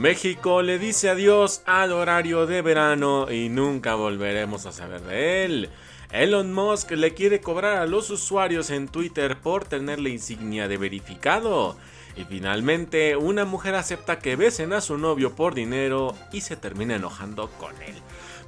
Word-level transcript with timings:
México 0.00 0.62
le 0.62 0.78
dice 0.78 1.10
adiós 1.10 1.60
al 1.66 1.92
horario 1.92 2.46
de 2.46 2.62
verano 2.62 3.30
y 3.30 3.50
nunca 3.50 3.96
volveremos 3.96 4.64
a 4.64 4.72
saber 4.72 5.02
de 5.02 5.44
él. 5.44 5.68
Elon 6.10 6.54
Musk 6.54 6.92
le 6.92 7.12
quiere 7.12 7.42
cobrar 7.42 7.76
a 7.76 7.84
los 7.84 8.08
usuarios 8.08 8.70
en 8.70 8.88
Twitter 8.88 9.36
por 9.36 9.66
tener 9.66 10.00
la 10.00 10.08
insignia 10.08 10.68
de 10.68 10.78
verificado. 10.78 11.76
Y 12.16 12.24
finalmente, 12.24 13.14
una 13.14 13.44
mujer 13.44 13.74
acepta 13.74 14.20
que 14.20 14.36
besen 14.36 14.72
a 14.72 14.80
su 14.80 14.96
novio 14.96 15.36
por 15.36 15.52
dinero 15.52 16.14
y 16.32 16.40
se 16.40 16.56
termina 16.56 16.96
enojando 16.96 17.50
con 17.58 17.74
él. 17.82 17.96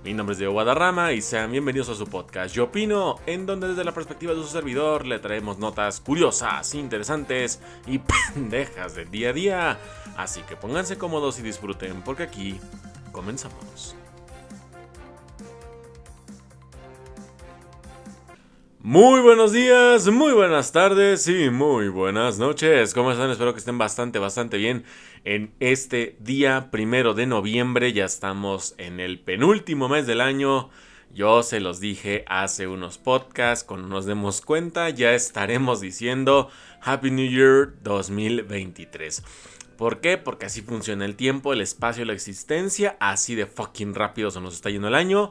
Mi 0.05 0.15
nombre 0.15 0.33
es 0.33 0.39
Diego 0.39 0.55
Guadarrama 0.55 1.13
y 1.13 1.23
sean 1.23 1.53
bienvenidos 1.53 1.89
a 1.89 1.95
su 1.95 2.09
podcast 2.09 2.53
Yo 2.53 2.65
Opino, 2.65 3.21
en 3.25 3.47
donde 3.47 3.69
desde 3.69 3.85
la 3.85 3.95
perspectiva 3.95 4.35
de 4.35 4.43
su 4.43 4.49
servidor 4.49 5.07
le 5.07 5.21
traemos 5.21 5.59
notas 5.59 6.01
curiosas, 6.01 6.75
interesantes 6.75 7.61
y 7.87 8.01
pendejas 8.35 8.97
del 8.97 9.13
día 9.13 9.31
a 9.31 9.33
día. 9.33 9.81
Así 10.17 10.43
que 10.43 10.57
pónganse 10.57 10.99
cómodos 10.99 11.39
y 11.39 11.43
disfruten 11.43 12.03
porque 12.03 12.25
aquí 12.25 12.59
comenzamos. 13.13 13.95
Muy 18.85 19.21
buenos 19.21 19.53
días, 19.53 20.09
muy 20.09 20.33
buenas 20.33 20.73
tardes 20.73 21.29
y 21.29 21.51
muy 21.51 21.87
buenas 21.87 22.41
noches. 22.41 22.95
¿Cómo 22.95 23.13
están? 23.13 23.31
Espero 23.31 23.53
que 23.53 23.61
estén 23.61 23.79
bastante, 23.79 24.19
bastante 24.19 24.57
bien. 24.57 24.83
En 25.23 25.55
este 25.61 26.17
día 26.19 26.69
primero 26.73 27.15
de 27.15 27.27
noviembre 27.27 27.93
ya 27.93 28.05
estamos 28.05 28.75
en 28.79 28.99
el 28.99 29.21
penúltimo 29.21 29.89
mes 29.89 30.09
del 30.09 30.21
año. 30.21 30.71
Yo 31.15 31.45
se 31.45 31.61
los 31.61 31.79
dije 31.79 32.25
hace 32.27 32.67
unos 32.67 32.99
podcasts, 32.99 33.65
cuando 33.65 33.87
nos 33.87 34.05
demos 34.05 34.41
cuenta 34.41 34.91
ya 34.91 35.15
estaremos 35.15 35.81
diciendo 35.81 36.51
Happy 36.81 37.13
New 37.13 37.31
Year 37.31 37.75
2023. 37.85 39.23
¿Por 39.79 40.01
qué? 40.01 40.19
Porque 40.19 40.47
así 40.47 40.61
funciona 40.61 41.05
el 41.05 41.15
tiempo, 41.15 41.53
el 41.53 41.61
espacio, 41.61 42.05
la 42.05 42.15
existencia, 42.15 42.97
así 42.99 43.37
de 43.37 43.47
fucking 43.47 43.95
rápido 43.95 44.33
se 44.33 44.41
nos 44.41 44.55
está 44.55 44.71
yendo 44.71 44.89
el 44.89 44.97
año. 44.97 45.31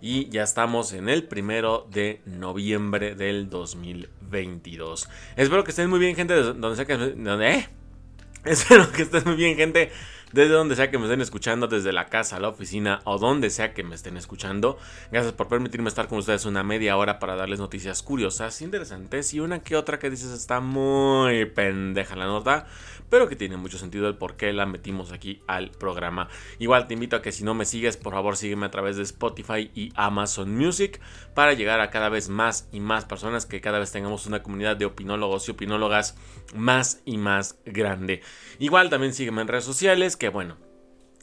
Y 0.00 0.28
ya 0.28 0.42
estamos 0.42 0.92
en 0.92 1.08
el 1.08 1.24
primero 1.24 1.86
de 1.90 2.20
noviembre 2.26 3.14
del 3.14 3.48
2022. 3.48 5.08
Espero 5.36 5.64
que 5.64 5.70
estén 5.70 5.90
muy 5.90 5.98
bien, 5.98 6.14
gente. 6.14 6.34
Donde 6.34 6.76
sea 6.76 6.84
que. 6.84 6.94
¿Eh? 6.94 7.68
Espero 8.44 8.92
que 8.92 9.02
estén 9.02 9.24
muy 9.24 9.36
bien, 9.36 9.56
gente 9.56 9.90
desde 10.32 10.52
donde 10.52 10.76
sea 10.76 10.90
que 10.90 10.98
me 10.98 11.04
estén 11.04 11.20
escuchando, 11.20 11.68
desde 11.68 11.92
la 11.92 12.06
casa, 12.06 12.40
la 12.40 12.48
oficina 12.48 13.00
o 13.04 13.18
donde 13.18 13.48
sea 13.50 13.72
que 13.72 13.82
me 13.84 13.94
estén 13.94 14.16
escuchando. 14.16 14.78
Gracias 15.10 15.32
por 15.32 15.48
permitirme 15.48 15.88
estar 15.88 16.08
con 16.08 16.18
ustedes 16.18 16.44
una 16.44 16.62
media 16.62 16.96
hora 16.96 17.18
para 17.18 17.36
darles 17.36 17.58
noticias 17.58 18.02
curiosas, 18.02 18.60
interesantes 18.60 19.32
y 19.34 19.40
una 19.40 19.60
que 19.60 19.76
otra 19.76 19.98
que 19.98 20.10
dices 20.10 20.32
está 20.32 20.60
muy 20.60 21.46
pendeja 21.46 22.16
la 22.16 22.26
nota, 22.26 22.66
pero 23.08 23.28
que 23.28 23.36
tiene 23.36 23.56
mucho 23.56 23.78
sentido 23.78 24.08
el 24.08 24.16
por 24.16 24.36
qué 24.36 24.52
la 24.52 24.66
metimos 24.66 25.12
aquí 25.12 25.42
al 25.46 25.70
programa. 25.70 26.28
Igual 26.58 26.86
te 26.86 26.94
invito 26.94 27.16
a 27.16 27.22
que 27.22 27.32
si 27.32 27.44
no 27.44 27.54
me 27.54 27.64
sigues, 27.64 27.96
por 27.96 28.12
favor 28.12 28.36
sígueme 28.36 28.66
a 28.66 28.70
través 28.70 28.96
de 28.96 29.02
Spotify 29.02 29.70
y 29.74 29.92
Amazon 29.94 30.56
Music 30.56 31.00
para 31.34 31.54
llegar 31.54 31.80
a 31.80 31.90
cada 31.90 32.08
vez 32.08 32.28
más 32.28 32.68
y 32.72 32.80
más 32.80 33.04
personas, 33.04 33.46
que 33.46 33.60
cada 33.60 33.78
vez 33.78 33.92
tengamos 33.92 34.26
una 34.26 34.42
comunidad 34.42 34.76
de 34.76 34.86
opinólogos 34.86 35.48
y 35.48 35.52
opinólogas 35.52 36.16
más 36.54 37.02
y 37.04 37.18
más 37.18 37.58
grande. 37.64 38.22
Igual 38.58 38.90
también 38.90 39.12
sígueme 39.12 39.42
en 39.42 39.48
redes 39.48 39.64
sociales, 39.64 40.16
que 40.16 40.28
bueno, 40.28 40.56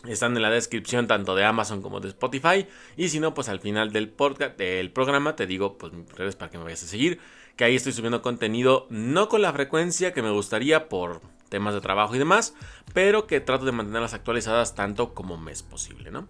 están 0.08 0.36
en 0.36 0.42
la 0.42 0.50
descripción 0.50 1.08
tanto 1.08 1.36
de 1.36 1.46
Amazon 1.46 1.82
como 1.82 2.00
de 2.00 2.10
Spotify. 2.10 2.68
Y 2.98 3.10
si 3.10 3.20
no, 3.20 3.34
pues 3.34 3.50
al 3.50 3.60
final 3.60 3.92
del 3.92 4.10
podcast, 4.10 4.58
del 4.58 4.92
programa, 4.92 5.36
te 5.36 5.48
digo, 5.48 5.78
pues 5.78 5.94
mis 5.94 6.12
redes 6.12 6.36
para 6.36 6.52
que 6.52 6.58
me 6.58 6.66
vayas 6.66 6.84
a 6.84 6.88
seguir. 6.88 7.20
Que 7.56 7.64
ahí 7.66 7.76
estoy 7.76 7.94
subiendo 7.94 8.22
contenido, 8.22 8.88
no 8.90 9.30
con 9.30 9.42
la 9.42 9.54
frecuencia 9.54 10.12
que 10.12 10.22
me 10.22 10.32
gustaría 10.32 10.90
por 10.90 11.22
temas 11.54 11.76
de 11.76 11.82
trabajo 11.82 12.16
y 12.16 12.18
demás, 12.18 12.56
pero 12.96 13.28
que 13.28 13.40
trato 13.40 13.64
de 13.64 13.72
mantenerlas 13.72 14.16
actualizadas 14.16 14.74
tanto 14.74 15.14
como 15.14 15.38
me 15.38 15.52
es 15.52 15.62
posible, 15.62 16.10
¿no? 16.10 16.28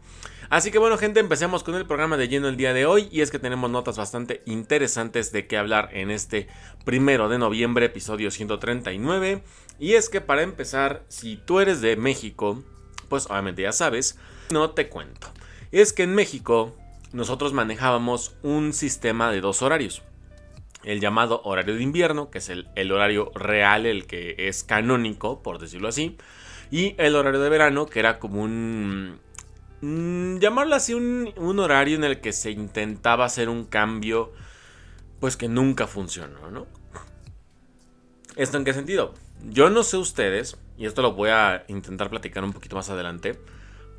Así 0.50 0.70
que 0.70 0.80
bueno, 0.80 0.98
gente, 0.98 1.22
empecemos 1.22 1.64
con 1.64 1.76
el 1.76 1.86
programa 1.86 2.18
de 2.18 2.28
lleno 2.28 2.50
el 2.50 2.58
día 2.58 2.74
de 2.74 2.86
hoy. 2.86 3.08
Y 3.10 3.22
es 3.22 3.32
que 3.32 3.40
tenemos 3.40 3.72
notas 3.72 3.98
bastante 3.98 4.44
interesantes 4.46 5.32
de 5.32 5.48
qué 5.48 5.58
hablar 5.58 5.92
en 5.94 6.12
este 6.12 6.50
primero 6.84 7.30
de 7.30 7.40
noviembre, 7.40 7.86
episodio 7.86 8.32
139. 8.32 9.42
Y 9.80 9.94
es 9.94 10.10
que 10.10 10.20
para 10.20 10.42
empezar, 10.42 11.06
si 11.08 11.38
tú 11.38 11.62
eres 11.62 11.80
de 11.80 11.96
México, 11.96 12.62
pues 13.08 13.28
obviamente 13.28 13.62
ya 13.62 13.72
sabes, 13.72 14.20
no 14.52 14.72
te 14.72 14.90
cuento. 14.90 15.30
Es 15.72 15.94
que 15.94 16.04
en 16.04 16.16
México 16.16 16.76
nosotros 17.14 17.54
manejábamos 17.54 18.36
un 18.44 18.74
sistema 18.74 19.32
de 19.32 19.40
dos 19.40 19.62
horarios. 19.62 20.04
El 20.84 21.00
llamado 21.00 21.42
horario 21.44 21.76
de 21.76 21.84
invierno, 21.84 22.30
que 22.30 22.40
es 22.40 22.50
el, 22.50 22.92
horario 22.92 23.32
real, 23.36 23.86
el 23.86 24.06
que 24.06 24.36
es 24.38 24.64
canónico, 24.64 25.42
por 25.42 25.60
decirlo 25.60 25.88
así. 25.88 26.18
Y 26.72 26.96
el 26.98 27.16
horario 27.16 27.40
de 27.40 27.50
verano, 27.50 27.86
que 27.86 28.00
era 28.00 28.20
como 28.20 28.42
un... 28.42 29.20
Mm, 29.82 30.38
llamarlo 30.40 30.76
así, 30.76 30.94
un, 30.94 31.34
un 31.38 31.60
horario 31.60 31.96
en 31.96 32.04
el 32.04 32.20
que 32.20 32.34
se 32.34 32.52
intentaba 32.52 33.26
hacer 33.26 33.50
un 33.50 33.66
cambio, 33.66 34.34
pues 35.20 35.38
que 35.38 35.48
nunca 35.48 35.88
funcionó, 35.88 36.52
¿no? 36.52 36.68
¿Esto 38.36 38.58
en 38.58 38.66
qué 38.66 38.74
sentido? 38.74 39.14
Yo 39.50 39.70
no 39.70 39.84
sé 39.84 39.98
ustedes, 39.98 40.58
y 40.78 40.86
esto 40.86 41.02
lo 41.02 41.14
voy 41.14 41.30
a 41.30 41.66
intentar 41.68 42.10
platicar 42.10 42.44
un 42.44 42.54
poquito 42.54 42.76
más 42.76 42.90
adelante, 42.90 43.40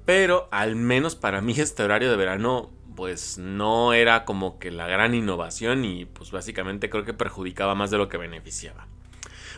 pero 0.05 0.49
al 0.51 0.77
menos 0.77 1.15
para 1.15 1.41
mí 1.41 1.55
este 1.57 1.83
horario 1.83 2.11
de 2.11 2.17
verano 2.17 2.71
pues 2.95 3.39
no 3.39 3.93
era 3.93 4.25
como 4.25 4.59
que 4.59 4.71
la 4.71 4.87
gran 4.87 5.15
innovación 5.15 5.85
y 5.85 6.05
pues 6.05 6.31
básicamente 6.31 6.91
creo 6.91 7.05
que 7.05 7.15
perjudicaba 7.15 7.75
más 7.75 7.91
de 7.91 7.99
lo 7.99 8.09
que 8.09 8.17
beneficiaba. 8.17 8.87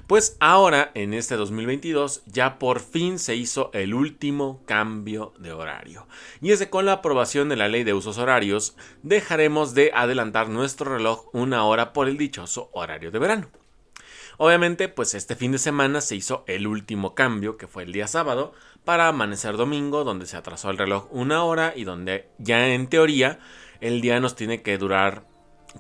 Pues 0.07 0.37
ahora, 0.39 0.93
en 0.95 1.15
este 1.15 1.35
2022, 1.35 2.23
ya 2.27 2.61
por 2.61 2.79
fin 2.79 3.19
se 3.19 3.35
hizo 3.35 3.71
el 3.73 3.93
último 3.93 4.63
cambio 4.65 5.33
de 5.39 5.53
horario. 5.53 6.07
Y 6.41 6.53
es 6.53 6.61
que 6.61 6.71
con 6.71 6.87
la 6.87 6.93
aprobación 6.93 7.49
de 7.49 7.57
la 7.57 7.67
ley 7.67 7.83
de 7.83 7.93
usos 7.93 8.19
horarios, 8.19 8.77
dejaremos 9.03 9.75
de 9.75 9.91
adelantar 9.93 10.49
nuestro 10.49 10.97
reloj 10.97 11.27
una 11.33 11.65
hora 11.65 11.93
por 11.93 12.09
el 12.09 12.19
dichoso 12.19 12.71
horario 12.73 13.11
de 13.11 13.19
verano. 13.19 13.51
Obviamente, 14.39 14.89
pues 14.89 15.15
este 15.15 15.35
fin 15.35 15.53
de 15.53 15.59
semana 15.59 16.01
se 16.01 16.15
hizo 16.15 16.45
el 16.47 16.67
último 16.67 17.15
cambio, 17.15 17.57
que 17.57 17.67
fue 17.67 17.83
el 17.85 17.93
día 17.93 18.07
sábado, 18.07 18.53
para 18.87 19.09
amanecer 19.09 19.57
domingo, 19.57 20.05
donde 20.05 20.27
se 20.27 20.37
atrasó 20.37 20.71
el 20.71 20.79
reloj 20.79 21.09
una 21.11 21.43
hora 21.43 21.73
y 21.75 21.83
donde 21.83 22.31
ya 22.39 22.69
en 22.69 22.87
teoría 22.87 23.41
el 23.81 24.01
día 24.01 24.21
nos 24.21 24.37
tiene 24.37 24.63
que 24.63 24.79
durar 24.79 25.25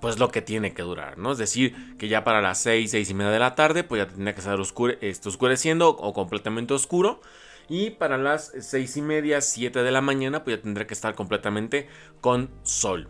pues 0.00 0.18
lo 0.18 0.30
que 0.32 0.42
tiene 0.42 0.74
que 0.74 0.82
durar, 0.82 1.16
¿no? 1.16 1.30
Es 1.30 1.38
decir, 1.38 1.96
que 1.98 2.08
ya 2.08 2.24
para 2.24 2.42
las 2.42 2.60
6, 2.62 2.90
6 2.90 3.08
y 3.08 3.14
media 3.14 3.30
de 3.30 3.38
la 3.38 3.54
tarde, 3.54 3.84
pues 3.84 4.02
ya 4.02 4.08
tendría 4.08 4.34
que 4.34 4.40
estar 4.40 4.58
este, 5.00 5.28
oscureciendo 5.28 5.88
o 5.88 6.12
completamente 6.12 6.74
oscuro. 6.74 7.20
Y 7.68 7.90
para 7.90 8.18
las 8.18 8.52
6 8.58 8.96
y 8.96 9.02
media, 9.02 9.40
7 9.40 9.84
de 9.84 9.90
la 9.92 10.00
mañana, 10.00 10.42
pues 10.42 10.56
ya 10.56 10.62
tendría 10.62 10.88
que 10.88 10.92
estar 10.92 11.14
completamente 11.14 11.88
con 12.20 12.50
sol. 12.64 13.08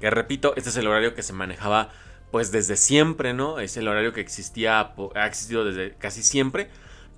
Que 0.00 0.10
repito, 0.10 0.54
este 0.56 0.70
es 0.70 0.76
el 0.76 0.86
horario 0.86 1.14
que 1.14 1.24
se 1.24 1.32
manejaba 1.32 1.90
pues 2.30 2.52
desde 2.52 2.76
siempre, 2.76 3.34
¿no? 3.34 3.58
Es 3.58 3.76
el 3.76 3.88
horario 3.88 4.12
que 4.12 4.20
existía, 4.20 4.94
ha 5.14 5.26
existido 5.26 5.64
desde 5.64 5.96
casi 5.96 6.22
siempre, 6.22 6.70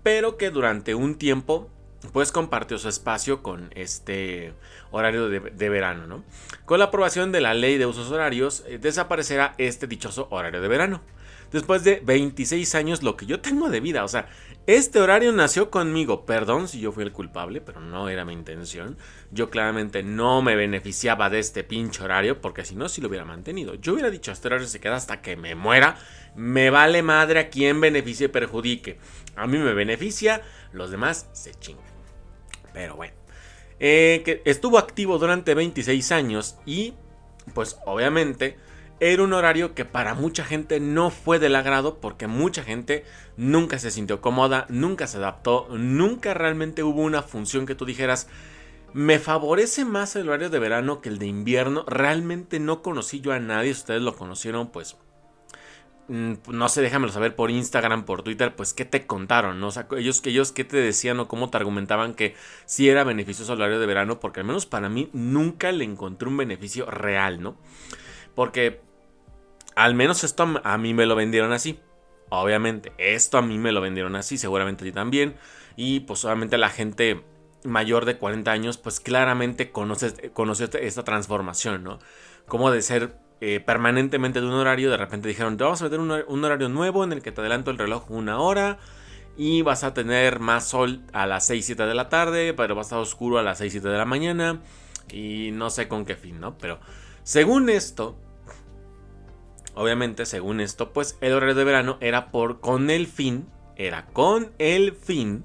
pero 0.02 0.38
que 0.38 0.50
durante 0.50 0.94
un 0.94 1.16
tiempo 1.16 1.70
pues 2.12 2.32
compartió 2.32 2.78
su 2.78 2.88
espacio 2.88 3.42
con 3.42 3.70
este 3.74 4.54
horario 4.90 5.28
de, 5.28 5.68
verano, 5.68 6.06
¿no? 6.06 6.24
Con 6.64 6.78
la 6.78 6.86
aprobación 6.86 7.32
de 7.32 7.40
la 7.40 7.54
ley 7.54 7.78
de 7.78 7.86
usos 7.86 8.10
horarios, 8.10 8.64
eh, 8.66 8.78
desaparecerá 8.78 9.54
este 9.58 9.86
dichoso 9.86 10.26
horario 10.30 10.60
de 10.60 10.68
verano. 10.68 11.02
Después 11.52 11.82
de 11.82 12.00
26 12.04 12.74
años, 12.76 13.02
lo 13.02 13.16
que 13.16 13.26
yo 13.26 13.40
tengo 13.40 13.68
de 13.70 13.80
vida, 13.80 14.04
o 14.04 14.08
sea, 14.08 14.28
este 14.66 15.00
horario 15.00 15.32
nació 15.32 15.70
conmigo. 15.70 16.24
Perdón 16.24 16.68
si 16.68 16.80
yo 16.80 16.92
fui 16.92 17.02
el 17.02 17.12
culpable, 17.12 17.60
pero 17.60 17.80
no 17.80 18.08
era 18.08 18.24
mi 18.24 18.32
intención. 18.32 18.96
Yo 19.32 19.50
claramente 19.50 20.04
no 20.04 20.42
me 20.42 20.54
beneficiaba 20.54 21.28
de 21.28 21.40
este 21.40 21.64
pinche 21.64 22.04
horario, 22.04 22.40
porque 22.40 22.64
si 22.64 22.76
no, 22.76 22.88
si 22.88 23.00
lo 23.00 23.08
hubiera 23.08 23.24
mantenido. 23.24 23.74
Yo 23.74 23.94
hubiera 23.94 24.10
dicho, 24.10 24.30
este 24.30 24.46
horario 24.46 24.68
se 24.68 24.78
queda 24.78 24.96
hasta 24.96 25.22
que 25.22 25.36
me 25.36 25.56
muera. 25.56 25.98
Me 26.36 26.70
vale 26.70 27.02
madre 27.02 27.40
a 27.40 27.48
quien 27.50 27.80
beneficie 27.80 28.26
y 28.26 28.28
perjudique. 28.28 28.98
A 29.34 29.48
mí 29.48 29.58
me 29.58 29.74
beneficia, 29.74 30.42
los 30.72 30.92
demás 30.92 31.28
se 31.32 31.52
chingan. 31.54 31.84
Pero 32.72 32.94
bueno. 32.94 33.14
Eh, 33.80 34.20
que 34.26 34.42
estuvo 34.44 34.78
activo 34.78 35.18
durante 35.18 35.54
26 35.54 36.12
años 36.12 36.58
y, 36.66 36.92
pues 37.54 37.78
obviamente 37.86 38.58
era 39.00 39.22
un 39.22 39.32
horario 39.32 39.74
que 39.74 39.86
para 39.86 40.14
mucha 40.14 40.44
gente 40.44 40.78
no 40.78 41.10
fue 41.10 41.38
del 41.38 41.56
agrado 41.56 42.00
porque 42.00 42.26
mucha 42.26 42.62
gente 42.62 43.04
nunca 43.38 43.78
se 43.78 43.91
sintió 43.91 44.20
cómoda, 44.20 44.66
nunca 44.68 45.06
se 45.06 45.16
adaptó, 45.16 45.68
nunca 45.70 46.34
realmente 46.34 46.82
hubo 46.82 47.00
una 47.00 47.22
función 47.22 47.64
que 47.64 47.74
tú 47.74 47.86
dijeras, 47.86 48.28
me 48.92 49.18
favorece 49.18 49.86
más 49.86 50.16
el 50.16 50.28
horario 50.28 50.50
de 50.50 50.58
verano 50.58 51.00
que 51.00 51.08
el 51.08 51.18
de 51.18 51.26
invierno. 51.26 51.84
Realmente 51.86 52.60
no 52.60 52.82
conocí 52.82 53.20
yo 53.20 53.32
a 53.32 53.38
nadie, 53.38 53.70
ustedes 53.70 54.02
lo 54.02 54.16
conocieron, 54.16 54.70
pues 54.70 54.98
mm, 56.08 56.34
no 56.48 56.68
sé, 56.68 56.82
déjamelo 56.82 57.10
saber 57.10 57.34
por 57.34 57.50
Instagram, 57.50 58.04
por 58.04 58.22
Twitter, 58.22 58.54
pues 58.54 58.74
qué 58.74 58.84
te 58.84 59.06
contaron, 59.06 59.60
¿no? 59.60 59.68
O 59.68 59.96
ellos 59.96 60.20
qué 60.20 60.64
te 60.64 60.76
decían 60.76 61.20
o 61.20 61.28
cómo 61.28 61.48
te 61.48 61.56
argumentaban 61.56 62.12
que 62.12 62.34
sí 62.66 62.91
era 62.91 63.04
beneficioso 63.04 63.54
el 63.54 63.62
horario 63.62 63.80
de 63.80 63.86
verano, 63.86 64.20
porque 64.20 64.41
al 64.41 64.46
menos 64.46 64.66
para 64.66 64.91
mí 64.91 65.08
nunca 65.14 65.72
le 65.72 65.84
encontré 65.84 66.28
un 66.28 66.36
beneficio 66.36 66.84
real, 66.84 67.41
¿no? 67.41 67.56
Porque 68.34 68.90
al 69.76 69.94
menos 69.94 70.24
esto 70.24 70.60
a 70.62 70.78
mí 70.78 70.94
me 70.94 71.06
lo 71.06 71.16
vendieron 71.16 71.52
así. 71.52 71.80
Obviamente, 72.28 72.92
esto 72.98 73.38
a 73.38 73.42
mí 73.42 73.58
me 73.58 73.72
lo 73.72 73.80
vendieron 73.80 74.14
así, 74.14 74.38
seguramente 74.38 74.84
a 74.84 74.86
ti 74.86 74.92
también. 74.92 75.34
Y 75.76 76.00
pues 76.00 76.24
obviamente 76.24 76.58
la 76.58 76.68
gente 76.68 77.24
mayor 77.64 78.04
de 78.04 78.16
40 78.16 78.50
años, 78.50 78.78
pues 78.78 79.00
claramente 79.00 79.70
conoce, 79.70 80.30
conoce 80.32 80.68
esta 80.80 81.04
transformación, 81.04 81.82
¿no? 81.82 81.98
Como 82.46 82.70
de 82.70 82.82
ser 82.82 83.16
eh, 83.40 83.60
permanentemente 83.60 84.40
de 84.40 84.46
un 84.46 84.52
horario, 84.52 84.90
de 84.90 84.96
repente 84.96 85.28
dijeron, 85.28 85.56
te 85.56 85.64
vamos 85.64 85.80
a 85.80 85.84
meter 85.84 86.00
un, 86.00 86.44
horario 86.44 86.68
nuevo 86.68 87.04
en 87.04 87.12
el 87.12 87.22
que 87.22 87.32
te 87.32 87.40
adelanto 87.40 87.70
el 87.70 87.78
reloj 87.78 88.10
una 88.10 88.38
hora 88.38 88.78
y 89.36 89.62
vas 89.62 89.84
a 89.84 89.94
tener 89.94 90.40
más 90.40 90.68
sol 90.68 91.02
a 91.12 91.26
las 91.26 91.46
6, 91.46 91.64
7 91.64 91.84
de 91.84 91.94
la 91.94 92.08
tarde, 92.08 92.52
pero 92.54 92.74
va 92.74 92.82
a 92.82 92.84
estar 92.84 92.98
oscuro 92.98 93.38
a 93.38 93.42
las 93.42 93.58
6, 93.58 93.72
7 93.72 93.88
de 93.88 93.96
la 93.96 94.04
mañana 94.04 94.60
y 95.10 95.50
no 95.52 95.70
sé 95.70 95.88
con 95.88 96.04
qué 96.04 96.16
fin, 96.16 96.40
¿no? 96.40 96.58
Pero 96.58 96.80
según 97.22 97.70
esto, 97.70 98.18
obviamente 99.74 100.26
según 100.26 100.60
esto, 100.60 100.92
pues 100.92 101.16
el 101.20 101.32
horario 101.32 101.54
de 101.54 101.64
verano 101.64 101.98
era 102.00 102.30
por 102.30 102.60
con 102.60 102.90
el 102.90 103.06
fin, 103.06 103.46
era 103.76 104.06
con 104.06 104.52
el 104.58 104.92
fin 104.92 105.44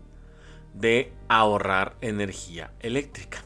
de 0.74 1.14
ahorrar 1.30 1.96
energía 2.02 2.74
eléctrica. 2.80 3.44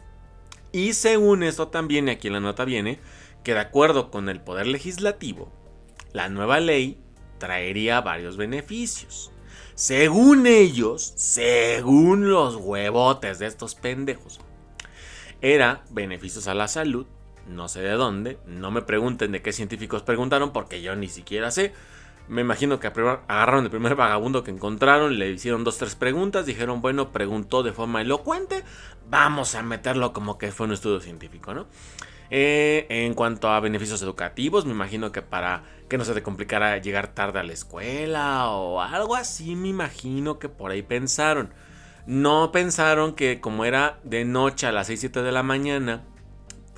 Y 0.71 0.93
según 0.93 1.43
esto 1.43 1.69
también, 1.69 2.09
aquí 2.09 2.27
en 2.27 2.33
la 2.33 2.39
nota 2.39 2.65
viene, 2.65 2.99
que 3.43 3.53
de 3.53 3.59
acuerdo 3.59 4.11
con 4.11 4.29
el 4.29 4.41
Poder 4.41 4.67
Legislativo, 4.67 5.51
la 6.13 6.29
nueva 6.29 6.59
ley 6.59 7.01
traería 7.37 8.01
varios 8.01 8.37
beneficios. 8.37 9.31
Según 9.75 10.45
ellos, 10.45 11.13
según 11.15 12.29
los 12.29 12.55
huevotes 12.57 13.39
de 13.39 13.47
estos 13.47 13.75
pendejos, 13.75 14.39
era 15.41 15.83
beneficios 15.89 16.47
a 16.47 16.53
la 16.53 16.67
salud, 16.67 17.07
no 17.49 17.67
sé 17.67 17.81
de 17.81 17.91
dónde, 17.91 18.37
no 18.45 18.71
me 18.71 18.81
pregunten 18.81 19.31
de 19.31 19.41
qué 19.41 19.51
científicos 19.51 20.03
preguntaron 20.03 20.51
porque 20.53 20.81
yo 20.81 20.95
ni 20.95 21.07
siquiera 21.07 21.51
sé, 21.51 21.73
me 22.29 22.41
imagino 22.41 22.79
que 22.79 22.87
agarraron 22.87 23.65
el 23.65 23.71
primer 23.71 23.95
vagabundo 23.95 24.43
que 24.43 24.51
encontraron, 24.51 25.17
le 25.17 25.31
hicieron 25.31 25.63
dos, 25.63 25.79
tres 25.79 25.95
preguntas, 25.95 26.45
dijeron, 26.45 26.81
bueno, 26.81 27.11
preguntó 27.11 27.63
de 27.63 27.73
forma 27.73 28.01
elocuente, 28.01 28.63
vamos 29.09 29.55
a 29.55 29.63
meterlo 29.63 30.13
como 30.13 30.37
que 30.37 30.51
fue 30.51 30.67
un 30.67 30.73
estudio 30.73 30.99
científico, 30.99 31.53
¿no? 31.53 31.65
Eh, 32.31 32.85
en 32.89 33.15
cuanto 33.15 33.49
a 33.49 33.59
beneficios 33.59 34.03
educativos, 34.03 34.65
me 34.65 34.71
imagino 34.71 35.11
que 35.11 35.23
para 35.23 35.63
que 35.89 35.97
no 35.97 36.05
se 36.05 36.13
te 36.13 36.21
complicara 36.21 36.77
llegar 36.77 37.07
tarde 37.07 37.39
a 37.39 37.43
la 37.43 37.53
escuela 37.53 38.49
o 38.49 38.79
algo 38.79 39.15
así, 39.15 39.55
me 39.55 39.69
imagino 39.69 40.37
que 40.37 40.49
por 40.49 40.69
ahí 40.69 40.83
pensaron. 40.83 41.51
No 42.05 42.51
pensaron 42.51 43.13
que 43.13 43.41
como 43.41 43.65
era 43.65 43.99
de 44.03 44.25
noche 44.25 44.67
a 44.67 44.71
las 44.71 44.87
6, 44.87 44.99
7 44.99 45.23
de 45.23 45.31
la 45.31 45.41
mañana, 45.41 46.03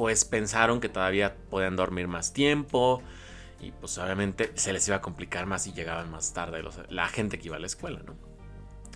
pues 0.02 0.26
pensaron 0.26 0.82
que 0.82 0.90
todavía 0.90 1.36
podían 1.52 1.76
dormir 1.76 2.08
más 2.08 2.34
tiempo 2.34 3.04
y 3.60 3.70
pues 3.70 4.00
obviamente 4.00 4.52
se 4.56 4.74
les 4.74 4.88
iba 4.88 4.98
a 4.98 5.02
complicar 5.02 5.46
más 5.46 5.66
si 5.66 5.74
llegaban 5.74 6.10
más 6.10 6.34
tarde 6.34 6.64
la 6.90 7.08
gente 7.08 7.38
que 7.38 7.50
iba 7.50 7.58
a 7.58 7.60
la 7.60 7.68
escuela, 7.68 8.02
¿no? 8.04 8.16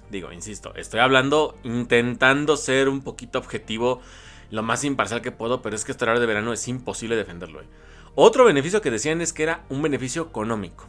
Digo, 0.09 0.31
insisto, 0.31 0.73
estoy 0.73 1.01
hablando 1.01 1.59
intentando 1.61 2.57
ser 2.57 2.89
un 2.89 3.03
poquito 3.03 3.37
objetivo, 3.37 4.01
lo 4.49 4.63
más 4.63 4.83
imparcial 4.83 5.21
que 5.21 5.31
puedo, 5.31 5.61
pero 5.61 5.75
es 5.75 5.85
que 5.85 5.91
este 5.91 6.05
horario 6.05 6.21
de 6.21 6.25
verano 6.25 6.51
es 6.53 6.67
imposible 6.67 7.15
defenderlo. 7.15 7.61
¿eh? 7.61 7.67
Otro 8.15 8.43
beneficio 8.43 8.81
que 8.81 8.89
decían 8.89 9.21
es 9.21 9.31
que 9.31 9.43
era 9.43 9.63
un 9.69 9.83
beneficio 9.83 10.23
económico. 10.23 10.87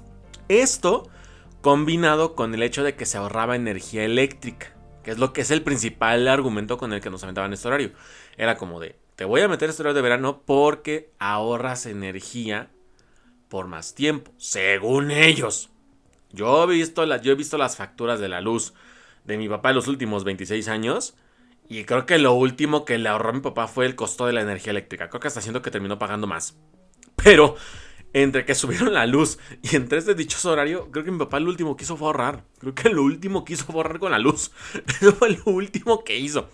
Esto 0.48 1.10
combinado 1.60 2.34
con 2.34 2.54
el 2.54 2.62
hecho 2.62 2.82
de 2.84 2.96
que 2.96 3.04
se 3.04 3.18
ahorraba 3.18 3.54
energía 3.54 4.02
eléctrica, 4.02 4.74
que 5.04 5.10
es 5.10 5.18
lo 5.18 5.34
que 5.34 5.42
es 5.42 5.50
el 5.50 5.60
principal 5.60 6.26
argumento 6.26 6.78
con 6.78 6.94
el 6.94 7.02
que 7.02 7.10
nos 7.10 7.22
aventaban 7.22 7.52
este 7.52 7.68
horario. 7.68 7.92
Era 8.38 8.56
como 8.56 8.80
de, 8.80 8.96
te 9.16 9.24
voy 9.24 9.40
a 9.40 9.48
meter 9.48 9.70
horario 9.70 9.94
de 9.94 10.02
verano 10.02 10.42
porque 10.44 11.10
ahorras 11.18 11.86
energía 11.86 12.70
por 13.48 13.66
más 13.66 13.94
tiempo, 13.94 14.30
según 14.36 15.10
ellos. 15.10 15.70
Yo 16.32 16.64
he 16.64 16.66
visto, 16.66 17.04
yo 17.16 17.32
he 17.32 17.34
visto 17.34 17.56
las 17.56 17.76
facturas 17.76 18.20
de 18.20 18.28
la 18.28 18.42
luz 18.42 18.74
de 19.24 19.38
mi 19.38 19.48
papá 19.48 19.70
en 19.70 19.76
los 19.76 19.88
últimos 19.88 20.24
26 20.24 20.68
años. 20.68 21.14
Y 21.68 21.84
creo 21.84 22.04
que 22.04 22.18
lo 22.18 22.34
último 22.34 22.84
que 22.84 22.98
le 22.98 23.08
ahorró 23.08 23.30
a 23.30 23.32
mi 23.32 23.40
papá 23.40 23.66
fue 23.68 23.86
el 23.86 23.96
costo 23.96 24.26
de 24.26 24.34
la 24.34 24.42
energía 24.42 24.70
eléctrica. 24.70 25.08
Creo 25.08 25.20
que 25.20 25.28
hasta 25.28 25.40
haciendo 25.40 25.62
que 25.62 25.70
terminó 25.70 25.98
pagando 25.98 26.26
más. 26.26 26.58
Pero 27.16 27.56
entre 28.12 28.44
que 28.44 28.54
subieron 28.54 28.92
la 28.92 29.06
luz 29.06 29.38
y 29.62 29.76
entre 29.76 29.98
este 29.98 30.14
dichoso 30.14 30.52
horario, 30.52 30.90
creo 30.90 31.04
que 31.04 31.10
mi 31.10 31.18
papá 31.18 31.40
lo 31.40 31.48
último 31.48 31.74
que 31.74 31.84
hizo 31.84 31.96
fue 31.96 32.08
ahorrar. 32.08 32.44
Creo 32.58 32.74
que 32.74 32.90
lo 32.90 33.02
último 33.02 33.46
que 33.46 33.54
hizo 33.54 33.64
fue 33.64 33.76
ahorrar 33.76 33.98
con 33.98 34.12
la 34.12 34.18
luz. 34.18 34.52
Eso 35.00 35.12
fue 35.18 35.30
lo 35.30 35.44
último 35.46 36.04
que 36.04 36.18
hizo. 36.18 36.50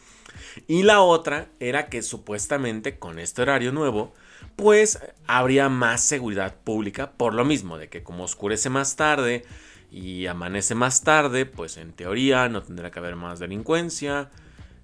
Y 0.66 0.82
la 0.82 1.00
otra 1.00 1.48
era 1.60 1.88
que 1.88 2.02
supuestamente 2.02 2.98
con 2.98 3.18
este 3.18 3.42
horario 3.42 3.72
nuevo 3.72 4.12
pues 4.56 4.98
habría 5.26 5.68
más 5.68 6.02
seguridad 6.02 6.54
pública 6.62 7.12
por 7.12 7.34
lo 7.34 7.44
mismo, 7.44 7.78
de 7.78 7.88
que 7.88 8.02
como 8.02 8.24
oscurece 8.24 8.70
más 8.70 8.96
tarde 8.96 9.44
y 9.90 10.26
amanece 10.26 10.74
más 10.74 11.02
tarde, 11.02 11.46
pues 11.46 11.76
en 11.76 11.92
teoría 11.92 12.48
no 12.48 12.62
tendrá 12.62 12.90
que 12.90 12.98
haber 12.98 13.16
más 13.16 13.38
delincuencia, 13.38 14.30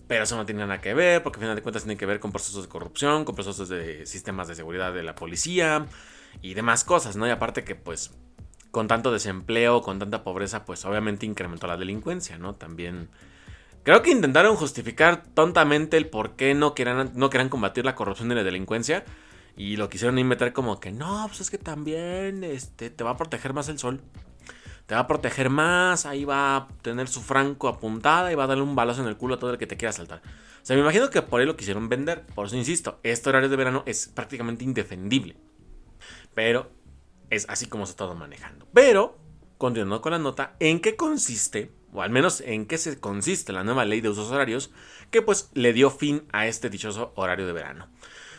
pero 0.07 0.25
eso 0.25 0.37
no 0.37 0.47
tiene 0.47 0.61
nada 0.61 0.81
que 0.81 0.95
ver, 0.95 1.23
porque 1.23 1.37
al 1.37 1.41
final 1.43 1.57
de 1.57 1.63
cuentas 1.63 1.83
tiene 1.83 1.97
que 1.97 2.07
ver 2.07 2.21
con 2.21 2.33
procesos 2.33 2.65
de 2.65 2.69
corrupción, 2.69 3.25
con 3.25 3.35
procesos 3.35 3.69
de 3.69 4.07
sistemas 4.07 4.49
de 4.49 4.55
seguridad 4.55 4.93
de 4.93 5.03
la 5.03 5.15
policía 5.15 5.87
y 6.43 6.55
demás 6.55 6.85
cosas, 6.85 7.17
¿no? 7.17 7.27
Y 7.27 7.31
aparte 7.31 7.65
que 7.65 7.75
pues 7.75 8.13
con 8.71 8.87
tanto 8.87 9.13
desempleo, 9.13 9.83
con 9.83 9.99
tanta 9.99 10.23
pobreza, 10.25 10.65
pues 10.65 10.85
obviamente 10.85 11.27
incrementó 11.27 11.67
la 11.67 11.77
delincuencia, 11.77 12.39
¿no? 12.39 12.55
También... 12.55 13.09
Creo 13.89 14.03
que 14.03 14.11
intentaron 14.11 14.55
justificar 14.55 15.23
tontamente 15.33 15.97
el 15.97 16.11
por 16.11 16.37
qué 16.37 16.53
no 16.53 16.75
querían, 16.75 17.11
no 17.15 17.31
querían 17.31 17.49
combatir 17.49 17.87
la 17.87 17.95
corrupción 17.95 18.31
y 18.31 18.35
la 18.35 18.45
delincuencia, 18.45 19.03
y 19.57 19.79
lo 19.79 19.89
quisieron 19.89 20.15
meter 20.29 20.53
como 20.53 20.79
que 20.79 20.93
no, 20.93 21.25
pues 21.27 21.41
es 21.41 21.49
que 21.49 21.57
también 21.57 22.45
este, 22.45 22.91
te 22.91 23.03
va 23.03 23.13
a 23.13 23.17
proteger 23.17 23.55
más 23.55 23.71
el 23.71 23.79
sol. 23.79 24.03
Te 24.85 24.95
va 24.95 25.01
a 25.01 25.07
proteger 25.07 25.49
más, 25.49 26.05
ahí 26.05 26.27
va 26.27 26.55
a 26.55 26.69
tener 26.83 27.09
su 27.09 27.23
franco 27.23 27.67
apuntada 27.67 28.31
y 28.31 28.35
va 28.35 28.45
a 28.45 28.49
darle 28.49 28.63
un 28.63 28.77
balazo 28.77 29.01
en 29.01 29.09
el 29.09 29.17
culo 29.17 29.37
a 29.37 29.39
todo 29.39 29.53
el 29.53 29.57
que 29.57 29.67
te 29.67 29.79
quiera 29.79 29.93
saltar. 29.93 30.21
O 30.21 30.67
sea, 30.67 30.77
me 30.77 30.83
imagino 30.83 31.09
que 31.09 31.23
por 31.23 31.41
ahí 31.41 31.47
lo 31.47 31.57
quisieron 31.57 31.89
vender. 31.89 32.27
Por 32.35 32.45
eso 32.45 32.57
insisto, 32.57 33.01
este 33.05 33.31
horario 33.31 33.49
de 33.49 33.57
verano 33.57 33.85
es 33.87 34.09
prácticamente 34.09 34.65
indefendible. 34.65 35.35
Pero 36.35 36.71
es 37.31 37.49
así 37.49 37.65
como 37.65 37.87
se 37.87 37.93
ha 37.93 37.95
estado 37.95 38.15
manejando. 38.15 38.69
Pero, 38.75 39.17
continuando 39.57 40.03
con 40.03 40.13
la 40.13 40.19
nota, 40.19 40.57
¿en 40.61 40.81
qué 40.81 40.95
consiste, 40.95 41.73
o 41.93 42.03
al 42.03 42.11
menos 42.11 42.41
en 42.41 42.67
qué 42.67 42.79
se 42.79 42.99
consiste 42.99 43.53
la 43.53 43.65
nueva 43.65 43.85
ley 43.85 44.01
de 44.01 44.09
usos 44.09 44.31
horarios, 44.31 44.71
que 45.11 45.23
pues 45.23 45.51
le 45.55 45.73
dio 45.73 45.91
fin 45.91 46.25
a 46.33 46.47
este 46.47 46.71
dichoso 46.71 47.13
horario 47.17 47.47
de 47.47 47.53
verano? 47.53 47.89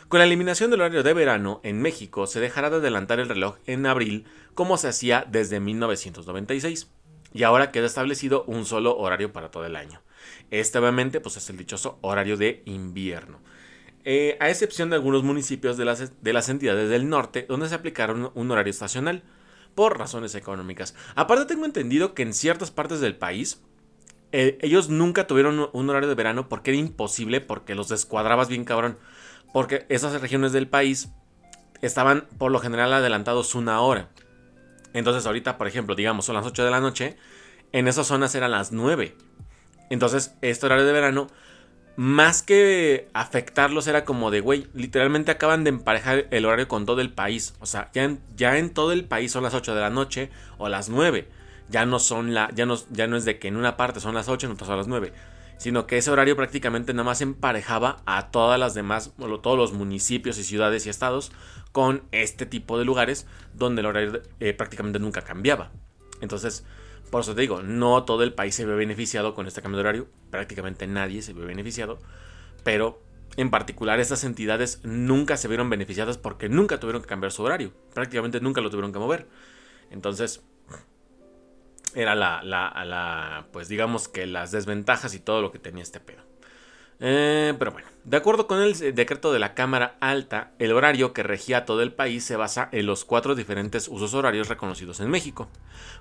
Con 0.08 0.18
la 0.18 0.24
eliminación 0.24 0.70
del 0.70 0.80
horario 0.80 1.04
de 1.04 1.14
verano 1.14 1.60
en 1.62 1.80
México 1.80 2.26
se 2.26 2.40
dejará 2.40 2.68
de 2.68 2.76
adelantar 2.76 3.20
el 3.20 3.28
reloj 3.28 3.58
en 3.66 3.86
abril 3.86 4.24
como 4.54 4.76
se 4.76 4.88
hacía 4.88 5.24
desde 5.30 5.60
1996 5.60 6.90
y 7.32 7.44
ahora 7.44 7.70
queda 7.70 7.86
establecido 7.86 8.42
un 8.48 8.64
solo 8.64 8.96
horario 8.98 9.32
para 9.32 9.52
todo 9.52 9.66
el 9.66 9.76
año. 9.76 10.02
Este 10.50 10.78
obviamente 10.78 11.20
pues 11.20 11.36
es 11.36 11.48
el 11.48 11.56
dichoso 11.56 11.98
horario 12.00 12.36
de 12.36 12.62
invierno. 12.64 13.38
Eh, 14.04 14.36
a 14.40 14.48
excepción 14.48 14.90
de 14.90 14.96
algunos 14.96 15.22
municipios 15.22 15.76
de 15.76 15.84
las, 15.84 16.22
de 16.22 16.32
las 16.32 16.48
entidades 16.48 16.88
del 16.88 17.08
norte 17.08 17.46
donde 17.48 17.68
se 17.68 17.74
aplicaron 17.74 18.32
un 18.34 18.50
horario 18.50 18.70
estacional 18.70 19.22
por 19.74 19.98
razones 19.98 20.34
económicas. 20.34 20.94
Aparte 21.14 21.46
tengo 21.46 21.64
entendido 21.64 22.14
que 22.14 22.22
en 22.22 22.34
ciertas 22.34 22.70
partes 22.70 23.00
del 23.00 23.16
país 23.16 23.62
eh, 24.32 24.58
ellos 24.60 24.88
nunca 24.88 25.26
tuvieron 25.26 25.70
un 25.72 25.90
horario 25.90 26.08
de 26.08 26.14
verano 26.14 26.48
porque 26.48 26.70
era 26.70 26.78
imposible 26.78 27.40
porque 27.40 27.74
los 27.74 27.88
descuadrabas 27.88 28.48
bien 28.48 28.64
cabrón 28.64 28.98
porque 29.52 29.86
esas 29.88 30.20
regiones 30.20 30.52
del 30.52 30.68
país 30.68 31.08
estaban 31.82 32.26
por 32.38 32.52
lo 32.52 32.60
general 32.60 32.92
adelantados 32.92 33.54
una 33.54 33.80
hora. 33.80 34.10
Entonces 34.92 35.26
ahorita, 35.26 35.58
por 35.58 35.66
ejemplo, 35.66 35.94
digamos, 35.94 36.24
son 36.24 36.36
las 36.36 36.46
8 36.46 36.64
de 36.64 36.70
la 36.70 36.80
noche, 36.80 37.16
en 37.72 37.88
esas 37.88 38.06
zonas 38.06 38.34
eran 38.34 38.50
las 38.50 38.72
9. 38.72 39.16
Entonces, 39.88 40.34
este 40.40 40.66
horario 40.66 40.84
de 40.84 40.92
verano, 40.92 41.28
más 41.96 42.42
que 42.42 43.08
afectarlos, 43.12 43.86
era 43.86 44.04
como 44.04 44.30
de, 44.30 44.40
güey, 44.40 44.66
literalmente 44.74 45.30
acaban 45.30 45.64
de 45.64 45.70
emparejar 45.70 46.26
el 46.30 46.46
horario 46.46 46.68
con 46.68 46.86
todo 46.86 47.00
el 47.00 47.12
país. 47.12 47.54
O 47.60 47.66
sea, 47.66 47.90
ya 47.92 48.04
en, 48.04 48.20
ya 48.36 48.58
en 48.58 48.70
todo 48.70 48.92
el 48.92 49.04
país 49.04 49.32
son 49.32 49.42
las 49.42 49.54
8 49.54 49.74
de 49.74 49.80
la 49.80 49.90
noche 49.90 50.30
o 50.58 50.68
las 50.68 50.88
9. 50.88 51.28
Ya 51.68 51.86
no 51.86 51.98
son 51.98 52.34
la, 52.34 52.50
ya 52.54 52.66
no, 52.66 52.76
ya 52.90 53.06
no 53.06 53.16
es 53.16 53.24
de 53.24 53.38
que 53.38 53.48
en 53.48 53.56
una 53.56 53.76
parte 53.76 54.00
son 54.00 54.14
las 54.14 54.28
8, 54.28 54.46
en 54.46 54.52
otra 54.52 54.66
son 54.66 54.76
las 54.78 54.88
9 54.88 55.12
sino 55.60 55.86
que 55.86 55.98
ese 55.98 56.10
horario 56.10 56.36
prácticamente 56.36 56.94
nada 56.94 57.04
más 57.04 57.20
emparejaba 57.20 57.98
a 58.06 58.30
todas 58.30 58.58
las 58.58 58.72
demás, 58.72 59.12
todos 59.42 59.58
los 59.58 59.74
municipios 59.74 60.38
y 60.38 60.42
ciudades 60.42 60.86
y 60.86 60.88
estados 60.88 61.32
con 61.70 62.02
este 62.12 62.46
tipo 62.46 62.78
de 62.78 62.86
lugares 62.86 63.26
donde 63.52 63.80
el 63.80 63.86
horario 63.86 64.22
eh, 64.40 64.54
prácticamente 64.54 64.98
nunca 64.98 65.20
cambiaba. 65.20 65.70
Entonces, 66.22 66.64
por 67.10 67.22
eso 67.22 67.34
te 67.34 67.40
digo, 67.40 67.62
no 67.62 68.04
todo 68.04 68.22
el 68.22 68.32
país 68.32 68.54
se 68.54 68.64
ve 68.64 68.74
beneficiado 68.74 69.34
con 69.34 69.46
este 69.46 69.62
cambio 69.62 69.76
de 69.78 69.80
horario, 69.80 70.08
prácticamente 70.30 70.86
nadie 70.86 71.22
se 71.22 71.32
ve 71.32 71.44
beneficiado, 71.44 71.98
pero 72.64 73.02
en 73.36 73.50
particular 73.50 74.00
estas 74.00 74.24
entidades 74.24 74.80
nunca 74.84 75.36
se 75.36 75.48
vieron 75.48 75.70
beneficiadas 75.70 76.18
porque 76.18 76.48
nunca 76.48 76.80
tuvieron 76.80 77.02
que 77.02 77.08
cambiar 77.08 77.32
su 77.32 77.42
horario, 77.42 77.72
prácticamente 77.94 78.40
nunca 78.40 78.60
lo 78.60 78.70
tuvieron 78.70 78.92
que 78.92 78.98
mover. 78.98 79.26
Entonces, 79.90 80.42
era 81.94 82.14
la, 82.14 82.42
la, 82.42 83.46
pues 83.52 83.68
digamos 83.68 84.08
que 84.08 84.26
las 84.26 84.52
desventajas 84.52 85.14
y 85.14 85.20
todo 85.20 85.42
lo 85.42 85.50
que 85.50 85.58
tenía 85.58 85.82
este 85.82 86.00
pedo. 86.00 86.29
Eh, 87.02 87.54
pero 87.58 87.72
bueno, 87.72 87.88
de 88.04 88.16
acuerdo 88.18 88.46
con 88.46 88.60
el 88.60 88.94
decreto 88.94 89.32
de 89.32 89.38
la 89.38 89.54
Cámara 89.54 89.96
Alta, 90.00 90.52
el 90.58 90.72
horario 90.72 91.14
que 91.14 91.22
regía 91.22 91.64
todo 91.64 91.80
el 91.80 91.92
país 91.92 92.24
se 92.24 92.36
basa 92.36 92.68
en 92.72 92.84
los 92.84 93.06
cuatro 93.06 93.34
diferentes 93.34 93.88
usos 93.88 94.12
horarios 94.12 94.48
reconocidos 94.48 95.00
en 95.00 95.08
México, 95.08 95.48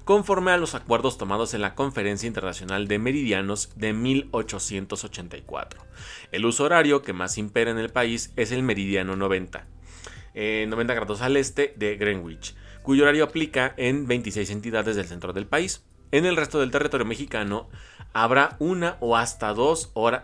conforme 0.03 0.51
a 0.51 0.57
los 0.57 0.75
acuerdos 0.75 1.17
tomados 1.17 1.53
en 1.53 1.61
la 1.61 1.73
Conferencia 1.73 2.27
Internacional 2.27 2.89
de 2.89 2.99
Meridianos 2.99 3.71
de 3.77 3.93
1884. 3.93 5.85
El 6.33 6.45
uso 6.45 6.65
horario 6.65 7.01
que 7.01 7.13
más 7.13 7.37
impera 7.37 7.71
en 7.71 7.79
el 7.79 7.89
país 7.89 8.33
es 8.35 8.51
el 8.51 8.61
meridiano 8.61 9.15
90, 9.15 9.65
90 10.33 10.33
eh, 10.33 10.67
grados 10.95 11.21
al 11.21 11.37
este 11.37 11.73
de 11.77 11.95
Greenwich, 11.95 12.55
cuyo 12.83 13.03
horario 13.03 13.23
aplica 13.23 13.73
en 13.77 14.05
26 14.05 14.49
entidades 14.49 14.97
del 14.97 15.05
centro 15.05 15.31
del 15.31 15.47
país. 15.47 15.83
En 16.11 16.25
el 16.25 16.35
resto 16.35 16.59
del 16.59 16.71
territorio 16.71 17.05
mexicano 17.05 17.69
habrá 18.13 18.55
una 18.59 18.97
o 18.99 19.15
hasta 19.17 19.53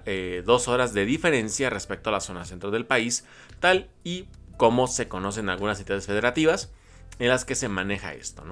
eh, 0.06 0.44
dos, 0.46 0.68
horas 0.68 0.94
de 0.94 1.06
diferencia 1.06 1.70
respecto 1.70 2.10
a 2.10 2.14
la 2.14 2.20
zona 2.20 2.46
centro 2.46 2.72
del 2.72 2.86
país, 2.86 3.26
tal 3.60 3.90
y 4.04 4.28
como 4.58 4.88
se 4.88 5.08
conocen 5.08 5.50
algunas 5.50 5.80
entidades 5.80 6.06
federativas 6.06 6.72
en 7.20 7.30
las 7.30 7.46
que 7.46 7.56
se 7.56 7.70
maneja 7.70 8.14
esto. 8.14 8.44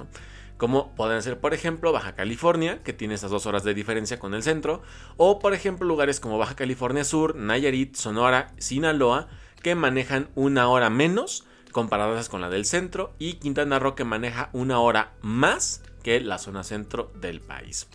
Como 0.57 0.95
pueden 0.95 1.21
ser, 1.21 1.39
por 1.39 1.53
ejemplo, 1.53 1.91
Baja 1.91 2.15
California, 2.15 2.81
que 2.83 2.93
tiene 2.93 3.15
esas 3.15 3.31
dos 3.31 3.45
horas 3.45 3.63
de 3.63 3.73
diferencia 3.73 4.19
con 4.19 4.33
el 4.33 4.43
centro, 4.43 4.81
o 5.17 5.39
por 5.39 5.53
ejemplo 5.53 5.87
lugares 5.87 6.19
como 6.19 6.37
Baja 6.37 6.55
California 6.55 7.03
Sur, 7.03 7.35
Nayarit, 7.35 7.95
Sonora, 7.95 8.53
Sinaloa, 8.59 9.27
que 9.61 9.75
manejan 9.75 10.29
una 10.35 10.67
hora 10.69 10.89
menos 10.89 11.45
comparadas 11.71 12.29
con 12.29 12.41
la 12.41 12.49
del 12.49 12.65
centro, 12.65 13.13
y 13.17 13.35
Quintana 13.35 13.79
Roo 13.79 13.95
que 13.95 14.03
maneja 14.03 14.49
una 14.53 14.79
hora 14.79 15.13
más 15.21 15.81
que 16.03 16.21
la 16.21 16.37
zona 16.37 16.63
centro 16.63 17.11
del 17.19 17.41
país. 17.41 17.87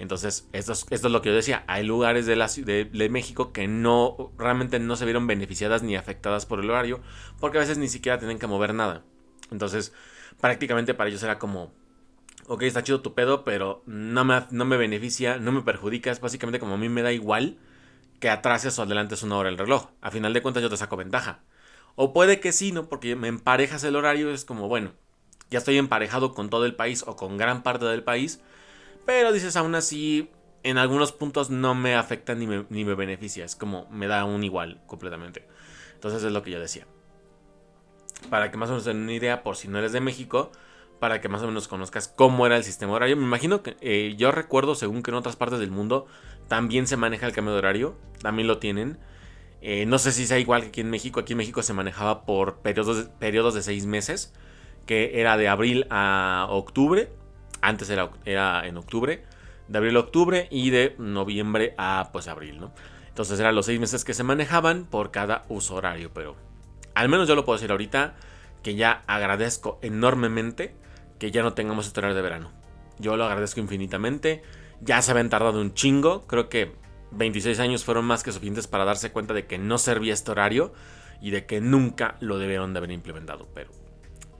Entonces, 0.00 0.48
esto 0.54 0.72
es, 0.72 1.02
lo 1.02 1.20
que 1.20 1.28
yo 1.28 1.34
decía. 1.34 1.62
Hay 1.66 1.84
lugares 1.84 2.24
de, 2.24 2.34
la, 2.34 2.48
de, 2.48 3.08
México 3.10 3.52
que 3.52 3.68
no 3.68 4.32
realmente 4.38 4.78
no 4.78 4.96
se 4.96 5.04
vieron 5.04 5.26
beneficiadas 5.26 5.82
ni 5.82 5.94
afectadas 5.94 6.46
por 6.46 6.58
el 6.58 6.70
horario, 6.70 7.00
porque 7.38 7.58
a 7.58 7.60
veces 7.60 7.76
ni 7.76 7.86
siquiera 7.86 8.18
tienen 8.18 8.38
que 8.38 8.46
mover 8.46 8.72
nada. 8.72 9.04
Entonces, 9.50 9.92
prácticamente 10.40 10.94
para 10.94 11.10
ellos 11.10 11.22
era 11.22 11.38
como, 11.38 11.74
ok, 12.46 12.62
está 12.62 12.82
chido 12.82 13.02
tu 13.02 13.12
pedo, 13.12 13.44
pero 13.44 13.82
no 13.84 14.24
me, 14.24 14.42
no 14.50 14.64
me 14.64 14.78
beneficia, 14.78 15.36
no 15.36 15.52
me 15.52 15.60
perjudica. 15.60 16.10
Es 16.10 16.22
básicamente 16.22 16.60
como 16.60 16.74
a 16.74 16.78
mí 16.78 16.88
me 16.88 17.02
da 17.02 17.12
igual 17.12 17.58
que 18.20 18.30
atrases 18.30 18.78
o 18.78 18.82
adelantes 18.82 19.22
una 19.22 19.36
hora 19.36 19.50
el 19.50 19.58
reloj. 19.58 19.90
A 20.00 20.10
final 20.10 20.32
de 20.32 20.40
cuentas 20.40 20.62
yo 20.62 20.70
te 20.70 20.78
saco 20.78 20.96
ventaja. 20.96 21.40
O 21.94 22.14
puede 22.14 22.40
que 22.40 22.52
sí, 22.52 22.72
¿no? 22.72 22.88
Porque 22.88 23.16
me 23.16 23.28
emparejas 23.28 23.84
el 23.84 23.96
horario, 23.96 24.30
es 24.30 24.46
como, 24.46 24.66
bueno, 24.66 24.92
ya 25.50 25.58
estoy 25.58 25.76
emparejado 25.76 26.32
con 26.32 26.48
todo 26.48 26.64
el 26.64 26.74
país 26.74 27.04
o 27.06 27.16
con 27.16 27.36
gran 27.36 27.62
parte 27.62 27.84
del 27.84 28.02
país 28.02 28.40
pero 29.10 29.32
dices, 29.32 29.56
aún 29.56 29.74
así, 29.74 30.30
en 30.62 30.78
algunos 30.78 31.10
puntos 31.10 31.50
no 31.50 31.74
me 31.74 31.96
afecta 31.96 32.36
ni 32.36 32.46
me, 32.46 32.94
beneficia. 32.94 33.44
Es 33.44 33.56
como 33.56 33.88
me 33.90 34.06
da 34.06 34.24
un 34.24 34.44
igual 34.44 34.80
completamente. 34.86 35.48
Entonces 35.94 36.22
es 36.22 36.30
lo 36.30 36.44
que 36.44 36.52
yo 36.52 36.60
decía. 36.60 36.86
Para 38.30 38.52
que 38.52 38.56
más 38.56 38.68
o 38.68 38.74
menos 38.74 38.84
tengan 38.84 39.02
una 39.02 39.12
idea, 39.12 39.42
por 39.42 39.56
si 39.56 39.66
no 39.66 39.80
eres 39.80 39.90
de 39.90 40.00
México, 40.00 40.52
para 41.00 41.20
que 41.20 41.28
más 41.28 41.42
o 41.42 41.48
menos 41.48 41.66
conozcas 41.66 42.06
cómo 42.06 42.46
era 42.46 42.56
el 42.56 42.62
sistema 42.62 42.92
horario. 42.92 43.16
Me 43.16 43.24
imagino 43.24 43.64
que 43.64 43.76
eh, 43.80 44.14
yo 44.16 44.30
recuerdo, 44.30 44.76
según 44.76 45.02
que 45.02 45.10
en 45.10 45.16
otras 45.16 45.34
partes 45.34 45.58
del 45.58 45.72
mundo 45.72 46.06
también 46.46 46.86
se 46.86 46.96
maneja 46.96 47.26
el 47.26 47.32
cambio 47.32 47.52
de 47.54 47.58
horario, 47.58 47.96
también 48.22 48.46
lo 48.46 48.58
tienen. 48.58 48.96
Eh, 49.60 49.86
no 49.86 49.98
sé 49.98 50.12
si 50.12 50.24
sea 50.24 50.38
igual 50.38 50.62
que 50.62 50.68
aquí 50.68 50.80
en 50.82 50.90
México. 50.90 51.18
Aquí 51.18 51.32
en 51.32 51.38
México 51.38 51.64
se 51.64 51.72
manejaba 51.72 52.24
por 52.24 52.58
periodos 52.58 53.08
periodos 53.18 53.54
de 53.54 53.62
seis 53.62 53.86
meses, 53.86 54.32
que 54.86 55.20
era 55.20 55.36
de 55.36 55.48
abril 55.48 55.88
a 55.90 56.46
octubre 56.48 57.10
antes 57.60 57.90
era, 57.90 58.66
en 58.66 58.76
octubre, 58.76 59.24
de 59.68 59.78
abril 59.78 59.96
a 59.96 60.00
octubre 60.00 60.48
y 60.50 60.70
de 60.70 60.94
noviembre 60.98 61.74
a 61.78 62.10
pues 62.12 62.28
abril, 62.28 62.60
¿no? 62.60 62.72
Entonces 63.08 63.38
eran 63.38 63.54
los 63.54 63.66
seis 63.66 63.78
meses 63.78 64.04
que 64.04 64.14
se 64.14 64.22
manejaban 64.22 64.84
por 64.84 65.10
cada 65.10 65.44
uso 65.48 65.74
horario, 65.74 66.10
pero 66.12 66.36
al 66.94 67.08
menos 67.08 67.28
yo 67.28 67.34
lo 67.34 67.44
puedo 67.44 67.58
decir 67.58 67.70
ahorita 67.70 68.14
que 68.62 68.74
ya 68.74 69.02
agradezco 69.06 69.78
enormemente 69.82 70.74
que 71.18 71.30
ya 71.30 71.42
no 71.42 71.52
tengamos 71.52 71.86
este 71.86 72.00
horario 72.00 72.16
de 72.16 72.22
verano. 72.22 72.50
Yo 72.98 73.16
lo 73.16 73.24
agradezco 73.24 73.60
infinitamente. 73.60 74.42
Ya 74.80 75.00
se 75.02 75.10
habían 75.10 75.28
tardado 75.28 75.60
un 75.60 75.74
chingo. 75.74 76.26
Creo 76.26 76.48
que 76.48 76.74
26 77.12 77.60
años 77.60 77.84
fueron 77.84 78.04
más 78.04 78.22
que 78.22 78.32
suficientes 78.32 78.66
para 78.66 78.84
darse 78.84 79.12
cuenta 79.12 79.34
de 79.34 79.46
que 79.46 79.58
no 79.58 79.78
servía 79.78 80.14
este 80.14 80.30
horario 80.30 80.72
y 81.20 81.30
de 81.30 81.46
que 81.46 81.60
nunca 81.60 82.16
lo 82.20 82.38
debieron 82.38 82.72
de 82.72 82.78
haber 82.78 82.92
implementado. 82.92 83.48
Pero 83.54 83.70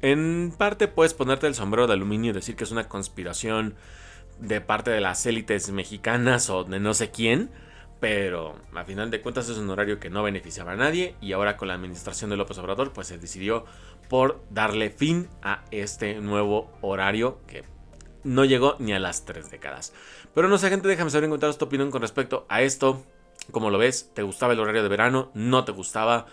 en 0.02 0.52
parte 0.56 0.88
puedes 0.88 1.14
ponerte 1.14 1.46
el 1.46 1.54
sombrero 1.54 1.86
de 1.86 1.94
aluminio 1.94 2.30
y 2.30 2.34
decir 2.34 2.56
que 2.56 2.64
es 2.64 2.70
una 2.70 2.88
conspiración 2.88 3.74
de 4.38 4.60
parte 4.60 4.90
de 4.90 5.00
las 5.00 5.26
élites 5.26 5.70
mexicanas 5.70 6.48
o 6.50 6.64
de 6.64 6.80
no 6.80 6.94
sé 6.94 7.10
quién, 7.10 7.50
pero 8.00 8.56
a 8.74 8.84
final 8.84 9.10
de 9.10 9.20
cuentas 9.20 9.48
es 9.48 9.58
un 9.58 9.68
horario 9.68 10.00
que 10.00 10.08
no 10.08 10.22
beneficiaba 10.22 10.72
a 10.72 10.76
nadie 10.76 11.14
y 11.20 11.32
ahora 11.32 11.56
con 11.56 11.68
la 11.68 11.74
administración 11.74 12.30
de 12.30 12.36
López 12.36 12.56
Obrador 12.58 12.92
pues 12.92 13.08
se 13.08 13.18
decidió 13.18 13.66
por 14.08 14.42
darle 14.50 14.90
fin 14.90 15.28
a 15.42 15.64
este 15.70 16.20
nuevo 16.20 16.70
horario 16.80 17.38
que 17.46 17.64
no 18.24 18.44
llegó 18.44 18.76
ni 18.78 18.92
a 18.92 18.98
las 18.98 19.24
tres 19.24 19.50
décadas. 19.50 19.92
Pero 20.34 20.48
no 20.48 20.58
sé 20.58 20.70
gente, 20.70 20.88
déjame 20.88 21.10
saber 21.10 21.24
en 21.24 21.30
comentarios 21.30 21.58
tu 21.58 21.66
opinión 21.66 21.90
con 21.90 22.02
respecto 22.02 22.46
a 22.48 22.62
esto. 22.62 23.04
¿Cómo 23.50 23.70
lo 23.70 23.78
ves? 23.78 24.10
¿Te 24.14 24.22
gustaba 24.22 24.52
el 24.52 24.60
horario 24.60 24.82
de 24.82 24.88
verano? 24.88 25.30
¿No 25.34 25.64
te 25.64 25.72
gustaba? 25.72 26.26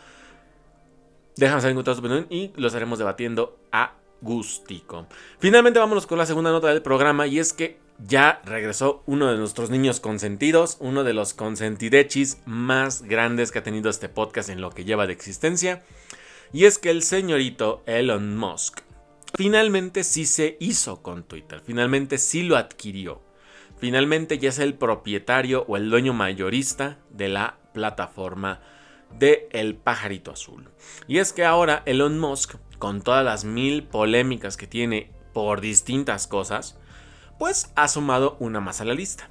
Déjame 1.37 1.61
saber 1.61 1.77
en 1.77 1.83
tu 1.83 1.91
opinión 1.91 2.27
y 2.29 2.51
lo 2.55 2.67
estaremos 2.67 2.97
debatiendo 2.99 3.59
a 3.71 3.93
gustico. 4.21 5.07
Finalmente 5.39 5.79
vámonos 5.79 6.07
con 6.07 6.17
la 6.17 6.25
segunda 6.25 6.51
nota 6.51 6.67
del 6.69 6.81
programa 6.81 7.27
y 7.27 7.39
es 7.39 7.53
que 7.53 7.79
ya 7.99 8.41
regresó 8.45 9.03
uno 9.05 9.31
de 9.31 9.37
nuestros 9.37 9.69
niños 9.69 9.99
consentidos, 9.99 10.77
uno 10.79 11.03
de 11.03 11.13
los 11.13 11.33
consentidechis 11.33 12.41
más 12.45 13.03
grandes 13.03 13.51
que 13.51 13.59
ha 13.59 13.63
tenido 13.63 13.89
este 13.89 14.09
podcast 14.09 14.49
en 14.49 14.61
lo 14.61 14.71
que 14.71 14.85
lleva 14.85 15.07
de 15.07 15.13
existencia. 15.13 15.83
Y 16.53 16.65
es 16.65 16.77
que 16.77 16.89
el 16.89 17.03
señorito 17.03 17.83
Elon 17.85 18.37
Musk 18.37 18.81
finalmente 19.35 20.03
sí 20.03 20.25
se 20.25 20.57
hizo 20.59 21.01
con 21.03 21.23
Twitter, 21.23 21.61
finalmente 21.63 22.17
sí 22.17 22.43
lo 22.43 22.57
adquirió. 22.57 23.21
Finalmente 23.79 24.39
ya 24.39 24.49
es 24.49 24.57
el 24.57 24.73
propietario 24.73 25.63
o 25.67 25.77
el 25.77 25.91
dueño 25.91 26.13
mayorista 26.13 26.97
de 27.11 27.27
la 27.27 27.57
plataforma 27.73 28.59
de 29.17 29.47
El 29.51 29.75
pajarito 29.75 30.31
azul. 30.31 30.69
Y 31.07 31.17
es 31.17 31.33
que 31.33 31.45
ahora 31.45 31.83
Elon 31.85 32.19
Musk, 32.19 32.55
con 32.77 33.01
todas 33.01 33.25
las 33.25 33.45
mil 33.45 33.83
polémicas 33.83 34.57
que 34.57 34.67
tiene 34.67 35.11
por 35.33 35.61
distintas 35.61 36.27
cosas, 36.27 36.77
pues 37.39 37.71
ha 37.75 37.87
sumado 37.87 38.37
una 38.39 38.59
más 38.59 38.81
a 38.81 38.85
la 38.85 38.93
lista. 38.93 39.29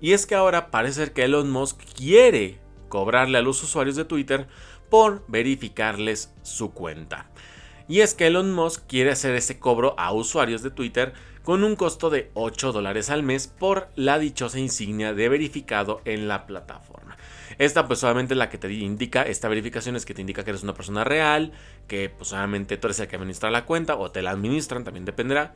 Y 0.00 0.12
es 0.12 0.26
que 0.26 0.34
ahora 0.34 0.70
parece 0.70 1.12
que 1.12 1.24
Elon 1.24 1.50
Musk 1.50 1.80
quiere 1.96 2.58
cobrarle 2.88 3.38
a 3.38 3.42
los 3.42 3.62
usuarios 3.62 3.96
de 3.96 4.04
Twitter 4.04 4.46
por 4.90 5.24
verificarles 5.28 6.32
su 6.42 6.72
cuenta. 6.72 7.30
Y 7.88 8.00
es 8.00 8.14
que 8.14 8.26
Elon 8.26 8.52
Musk 8.52 8.86
quiere 8.86 9.10
hacer 9.10 9.34
ese 9.34 9.58
cobro 9.58 9.94
a 9.98 10.12
usuarios 10.12 10.62
de 10.62 10.70
Twitter 10.70 11.12
con 11.42 11.64
un 11.64 11.76
costo 11.76 12.08
de 12.08 12.30
8 12.34 12.72
dólares 12.72 13.10
al 13.10 13.22
mes 13.22 13.46
por 13.48 13.88
la 13.96 14.18
dichosa 14.18 14.58
insignia 14.58 15.12
de 15.12 15.28
verificado 15.28 16.00
en 16.06 16.26
la 16.26 16.46
plataforma. 16.46 17.16
Esta 17.58 17.86
pues 17.86 18.00
solamente 18.00 18.34
la 18.34 18.48
que 18.48 18.58
te 18.58 18.72
indica, 18.72 19.22
esta 19.22 19.48
verificación 19.48 19.96
es 19.96 20.04
que 20.04 20.14
te 20.14 20.20
indica 20.20 20.44
que 20.44 20.50
eres 20.50 20.62
una 20.62 20.74
persona 20.74 21.04
real, 21.04 21.52
que 21.86 22.08
pues 22.10 22.28
solamente 22.28 22.76
tú 22.76 22.86
eres 22.88 23.00
el 23.00 23.08
que 23.08 23.16
administra 23.16 23.50
la 23.50 23.64
cuenta 23.64 23.96
o 23.96 24.10
te 24.10 24.22
la 24.22 24.30
administran, 24.30 24.84
también 24.84 25.04
dependerá. 25.04 25.54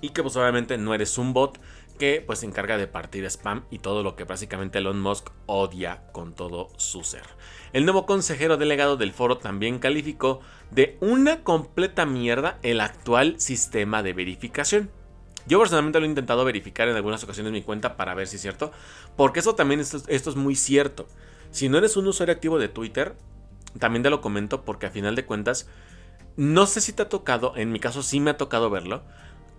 Y 0.00 0.10
que 0.10 0.22
pues 0.22 0.36
obviamente 0.36 0.76
no 0.78 0.94
eres 0.94 1.16
un 1.18 1.32
bot 1.32 1.58
que 1.98 2.22
pues 2.24 2.40
se 2.40 2.46
encarga 2.46 2.76
de 2.76 2.86
partir 2.86 3.24
spam 3.24 3.64
y 3.70 3.78
todo 3.78 4.02
lo 4.02 4.16
que 4.16 4.24
básicamente 4.24 4.78
Elon 4.78 5.00
Musk 5.00 5.30
odia 5.46 6.02
con 6.12 6.34
todo 6.34 6.68
su 6.76 7.02
ser. 7.02 7.24
El 7.72 7.84
nuevo 7.84 8.06
consejero 8.06 8.56
delegado 8.56 8.96
del 8.96 9.12
foro 9.12 9.38
también 9.38 9.78
calificó 9.78 10.40
de 10.70 10.96
una 11.00 11.42
completa 11.42 12.06
mierda 12.06 12.58
el 12.62 12.80
actual 12.80 13.40
sistema 13.40 14.02
de 14.02 14.12
verificación. 14.12 14.90
Yo 15.46 15.60
personalmente 15.60 16.00
lo 16.00 16.06
he 16.06 16.08
intentado 16.08 16.44
verificar 16.44 16.88
en 16.88 16.96
algunas 16.96 17.22
ocasiones 17.22 17.52
mi 17.52 17.62
cuenta 17.62 17.96
para 17.96 18.14
ver 18.14 18.26
si 18.26 18.36
es 18.36 18.42
cierto. 18.42 18.72
Porque 19.16 19.40
eso 19.40 19.54
también, 19.54 19.80
esto, 19.80 20.04
es 20.08 20.36
muy 20.36 20.56
cierto. 20.56 21.06
Si 21.50 21.68
no 21.68 21.78
eres 21.78 21.96
un 21.96 22.06
usuario 22.06 22.34
activo 22.34 22.58
de 22.58 22.68
Twitter, 22.68 23.14
también 23.78 24.02
te 24.02 24.10
lo 24.10 24.20
comento 24.20 24.64
porque 24.64 24.86
a 24.86 24.90
final 24.90 25.14
de 25.14 25.24
cuentas, 25.24 25.68
no 26.36 26.66
sé 26.66 26.80
si 26.80 26.92
te 26.92 27.02
ha 27.02 27.08
tocado, 27.08 27.52
en 27.56 27.70
mi 27.70 27.78
caso 27.78 28.02
sí 28.02 28.18
me 28.20 28.30
ha 28.30 28.36
tocado 28.36 28.70
verlo, 28.70 29.02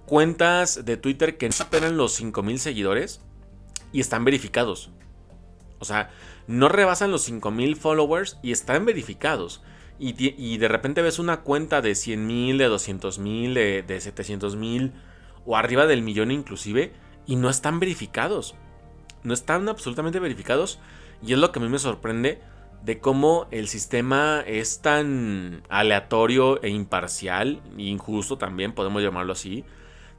cuentas 0.06 0.86
de 0.86 0.98
Twitter 0.98 1.38
que 1.38 1.48
no 1.48 1.53
superan 1.53 1.98
los 1.98 2.13
5000 2.13 2.60
seguidores 2.60 3.22
y 3.94 4.01
están 4.01 4.25
verificados. 4.25 4.91
O 5.79 5.86
sea, 5.86 6.10
no 6.48 6.67
rebasan 6.70 7.12
los 7.12 7.24
5000 7.24 7.75
followers 7.77 8.38
y 8.41 8.51
están 8.51 8.86
verificados. 8.86 9.62
Y, 10.00 10.58
de 10.58 10.67
repente 10.67 11.01
ves 11.01 11.17
una 11.17 11.41
cuenta 11.41 11.82
de 11.82 11.94
100.000, 11.94 12.58
de 12.58 12.70
200.000, 12.70 13.53
de, 13.53 13.82
de 13.82 13.98
700.000 13.98 14.91
o 15.48 15.58
arriba 15.58 15.88
del 15.88 16.04
millón 16.04 16.30
inclusive, 16.30 16.94
y 17.25 17.38
no 17.38 17.50
están 17.50 17.80
verificados. 17.80 18.54
No 19.24 19.34
están 19.34 19.68
absolutamente 19.68 20.20
verificados. 20.20 20.80
Y 21.25 21.34
es 21.34 21.39
lo 21.39 21.51
que 21.51 21.60
a 21.60 21.62
mí 21.63 21.70
me 21.70 21.80
sorprende 21.80 22.42
de 22.84 23.00
cómo 23.00 23.48
el 23.50 23.68
sistema 23.68 24.44
es 24.46 24.82
tan 24.82 25.63
aleatorio 25.70 26.62
e 26.62 26.70
imparcial, 26.70 27.62
injusto 27.77 28.38
también, 28.38 28.74
podemos 28.74 29.01
llamarlo 29.01 29.34
así, 29.34 29.66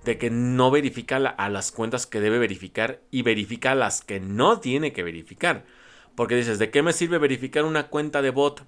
de 0.04 0.18
que 0.18 0.30
no 0.30 0.70
verifica 0.70 1.16
a 1.16 1.48
las 1.48 1.70
cuentas 1.72 2.06
que 2.06 2.20
debe 2.20 2.38
verificar 2.38 3.00
y 3.10 3.22
verifica 3.22 3.74
las 3.74 4.02
que 4.02 4.20
no 4.20 4.58
tiene 4.58 4.92
que 4.92 5.02
verificar. 5.02 5.64
Porque 6.14 6.34
dices, 6.34 6.58
¿de 6.58 6.70
qué 6.70 6.82
me 6.82 6.92
sirve 6.92 7.18
verificar 7.18 7.64
una 7.64 7.88
cuenta 7.88 8.22
de 8.22 8.30
bot 8.30 8.64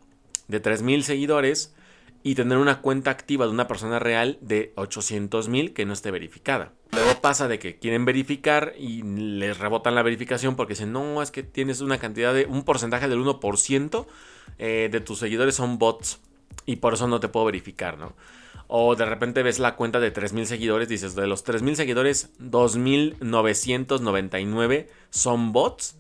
de 0.47 0.63
3.000 0.63 1.03
seguidores 1.03 1.75
y 2.23 2.35
tener 2.35 2.59
una 2.59 2.81
cuenta 2.81 3.11
activa 3.11 3.47
de 3.47 3.53
una 3.53 3.69
persona 3.69 3.99
real 3.99 4.39
de 4.41 4.73
800.000 4.77 5.73
que 5.73 5.87
no 5.87 5.93
esté 5.93 6.11
verificada? 6.11 6.73
Luego 6.93 7.21
pasa 7.21 7.49
de 7.49 7.59
que 7.59 7.79
quieren 7.79 8.05
verificar 8.05 8.75
y 8.79 9.03
les 9.03 9.59
rebotan 9.59 9.95
la 9.95 10.03
verificación 10.03 10.57
porque 10.57 10.75
dicen, 10.75 10.93
no, 10.93 11.23
es 11.23 11.31
que 11.31 11.43
tienes 11.43 11.81
una 11.81 11.99
cantidad 11.99 12.35
de, 12.35 12.45
un 12.47 12.65
porcentaje 12.65 13.09
del 13.09 13.21
1% 13.21 14.07
eh, 14.59 14.89
de 14.91 15.01
tus 15.01 15.19
seguidores 15.19 15.55
son 15.55 15.79
bots 15.79 16.21
y 16.67 16.77
por 16.77 16.93
eso 16.95 17.09
no 17.09 17.21
te 17.21 17.29
puedo 17.29 17.47
verificar, 17.47 17.99
¿no? 17.99 18.15
O 18.67 18.95
de 18.95 19.05
repente 19.05 19.43
ves 19.43 19.59
la 19.59 19.75
cuenta 19.75 19.99
de 19.99 20.13
3.000 20.13 20.45
seguidores, 20.45 20.89
dices, 20.89 21.17
de 21.17 21.27
los 21.27 21.45
3.000 21.45 21.75
seguidores, 21.75 22.31
2.999 22.39 24.87
son 25.11 25.53
bots, 25.53 25.97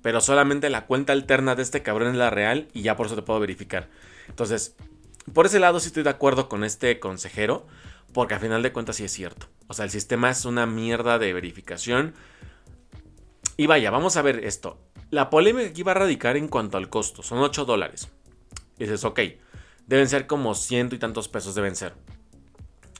pero 0.00 0.22
solamente 0.22 0.70
la 0.70 0.86
cuenta 0.86 1.12
alterna 1.12 1.54
de 1.54 1.62
este 1.62 1.82
cabrón 1.82 2.12
es 2.12 2.16
la 2.16 2.30
real 2.30 2.68
y 2.72 2.80
ya 2.82 2.96
por 2.96 3.04
eso 3.06 3.14
te 3.14 3.20
puedo 3.22 3.40
verificar. 3.40 3.90
Entonces, 4.28 4.74
por 5.32 5.46
ese 5.46 5.58
lado 5.58 5.80
sí 5.80 5.88
estoy 5.88 6.02
de 6.02 6.10
acuerdo 6.10 6.48
con 6.48 6.64
este 6.64 7.00
consejero, 7.00 7.66
porque 8.12 8.34
al 8.34 8.40
final 8.40 8.62
de 8.62 8.72
cuentas 8.72 8.96
sí 8.96 9.04
es 9.04 9.12
cierto. 9.12 9.48
O 9.66 9.74
sea, 9.74 9.84
el 9.84 9.90
sistema 9.90 10.30
es 10.30 10.44
una 10.44 10.66
mierda 10.66 11.18
de 11.18 11.32
verificación. 11.32 12.14
Y 13.56 13.66
vaya, 13.66 13.90
vamos 13.90 14.16
a 14.16 14.22
ver 14.22 14.44
esto. 14.44 14.78
La 15.10 15.30
polémica 15.30 15.68
aquí 15.68 15.82
va 15.82 15.92
a 15.92 15.96
radicar 15.96 16.36
en 16.36 16.48
cuanto 16.48 16.76
al 16.76 16.88
costo. 16.88 17.22
Son 17.22 17.38
8 17.38 17.64
dólares. 17.64 18.08
Dices, 18.78 19.04
ok, 19.04 19.20
deben 19.86 20.08
ser 20.08 20.26
como 20.26 20.54
ciento 20.54 20.94
y 20.94 20.98
tantos 20.98 21.28
pesos 21.28 21.54
deben 21.54 21.76
ser. 21.76 21.94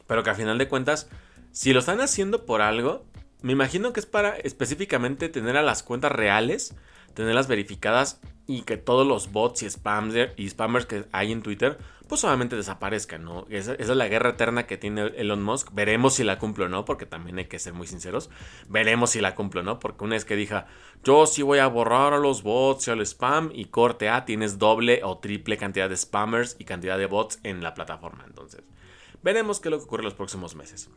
Pero 0.06 0.22
que 0.22 0.30
al 0.30 0.36
final 0.36 0.58
de 0.58 0.68
cuentas, 0.68 1.08
si 1.52 1.72
lo 1.72 1.80
están 1.80 2.00
haciendo 2.00 2.46
por 2.46 2.62
algo, 2.62 3.04
me 3.42 3.52
imagino 3.52 3.92
que 3.92 4.00
es 4.00 4.06
para 4.06 4.36
específicamente 4.36 5.28
tener 5.28 5.56
a 5.56 5.62
las 5.62 5.82
cuentas 5.82 6.12
reales, 6.12 6.74
tenerlas 7.14 7.48
verificadas 7.48 8.20
y 8.46 8.62
que 8.62 8.76
todos 8.76 9.06
los 9.06 9.32
bots 9.32 9.62
y 9.62 9.70
spammers, 9.70 10.32
y 10.36 10.48
spammers 10.48 10.86
que 10.86 11.04
hay 11.12 11.32
en 11.32 11.42
Twitter, 11.42 11.78
pues 12.08 12.20
solamente 12.20 12.56
desaparezcan, 12.56 13.24
¿no? 13.24 13.46
Esa, 13.50 13.74
esa, 13.74 13.92
es 13.92 13.96
la 13.96 14.08
guerra 14.08 14.30
eterna 14.30 14.66
que 14.66 14.76
tiene 14.76 15.06
Elon 15.16 15.42
Musk. 15.42 15.70
Veremos 15.72 16.14
si 16.14 16.24
la 16.24 16.38
cumple 16.38 16.66
o 16.66 16.68
no, 16.68 16.84
porque 16.84 17.06
también 17.06 17.38
hay 17.38 17.46
que 17.46 17.58
ser 17.58 17.72
muy 17.72 17.86
sinceros. 17.86 18.30
Veremos 18.68 19.10
si 19.10 19.20
la 19.20 19.34
cumple 19.34 19.60
o 19.60 19.64
no, 19.64 19.78
porque 19.78 20.04
una 20.04 20.14
vez 20.14 20.24
que 20.24 20.36
diga, 20.36 20.66
yo 21.02 21.26
sí 21.26 21.42
voy 21.42 21.58
a 21.58 21.66
borrar 21.66 22.12
a 22.12 22.18
los 22.18 22.42
bots 22.42 22.88
y 22.88 22.90
al 22.90 23.00
spam, 23.00 23.50
y 23.54 23.66
corte 23.66 24.08
A, 24.08 24.24
tienes 24.24 24.58
doble 24.58 25.00
o 25.02 25.18
triple 25.18 25.56
cantidad 25.56 25.88
de 25.88 25.96
spammers 25.96 26.56
y 26.58 26.64
cantidad 26.64 26.98
de 26.98 27.06
bots 27.06 27.40
en 27.42 27.62
la 27.62 27.74
plataforma. 27.74 28.24
Entonces, 28.26 28.62
Veremos 29.24 29.58
qué 29.58 29.68
es 29.68 29.70
lo 29.70 29.78
que 29.78 29.84
ocurre 29.84 30.02
en 30.02 30.04
los 30.04 30.14
próximos 30.14 30.54
meses. 30.54 30.90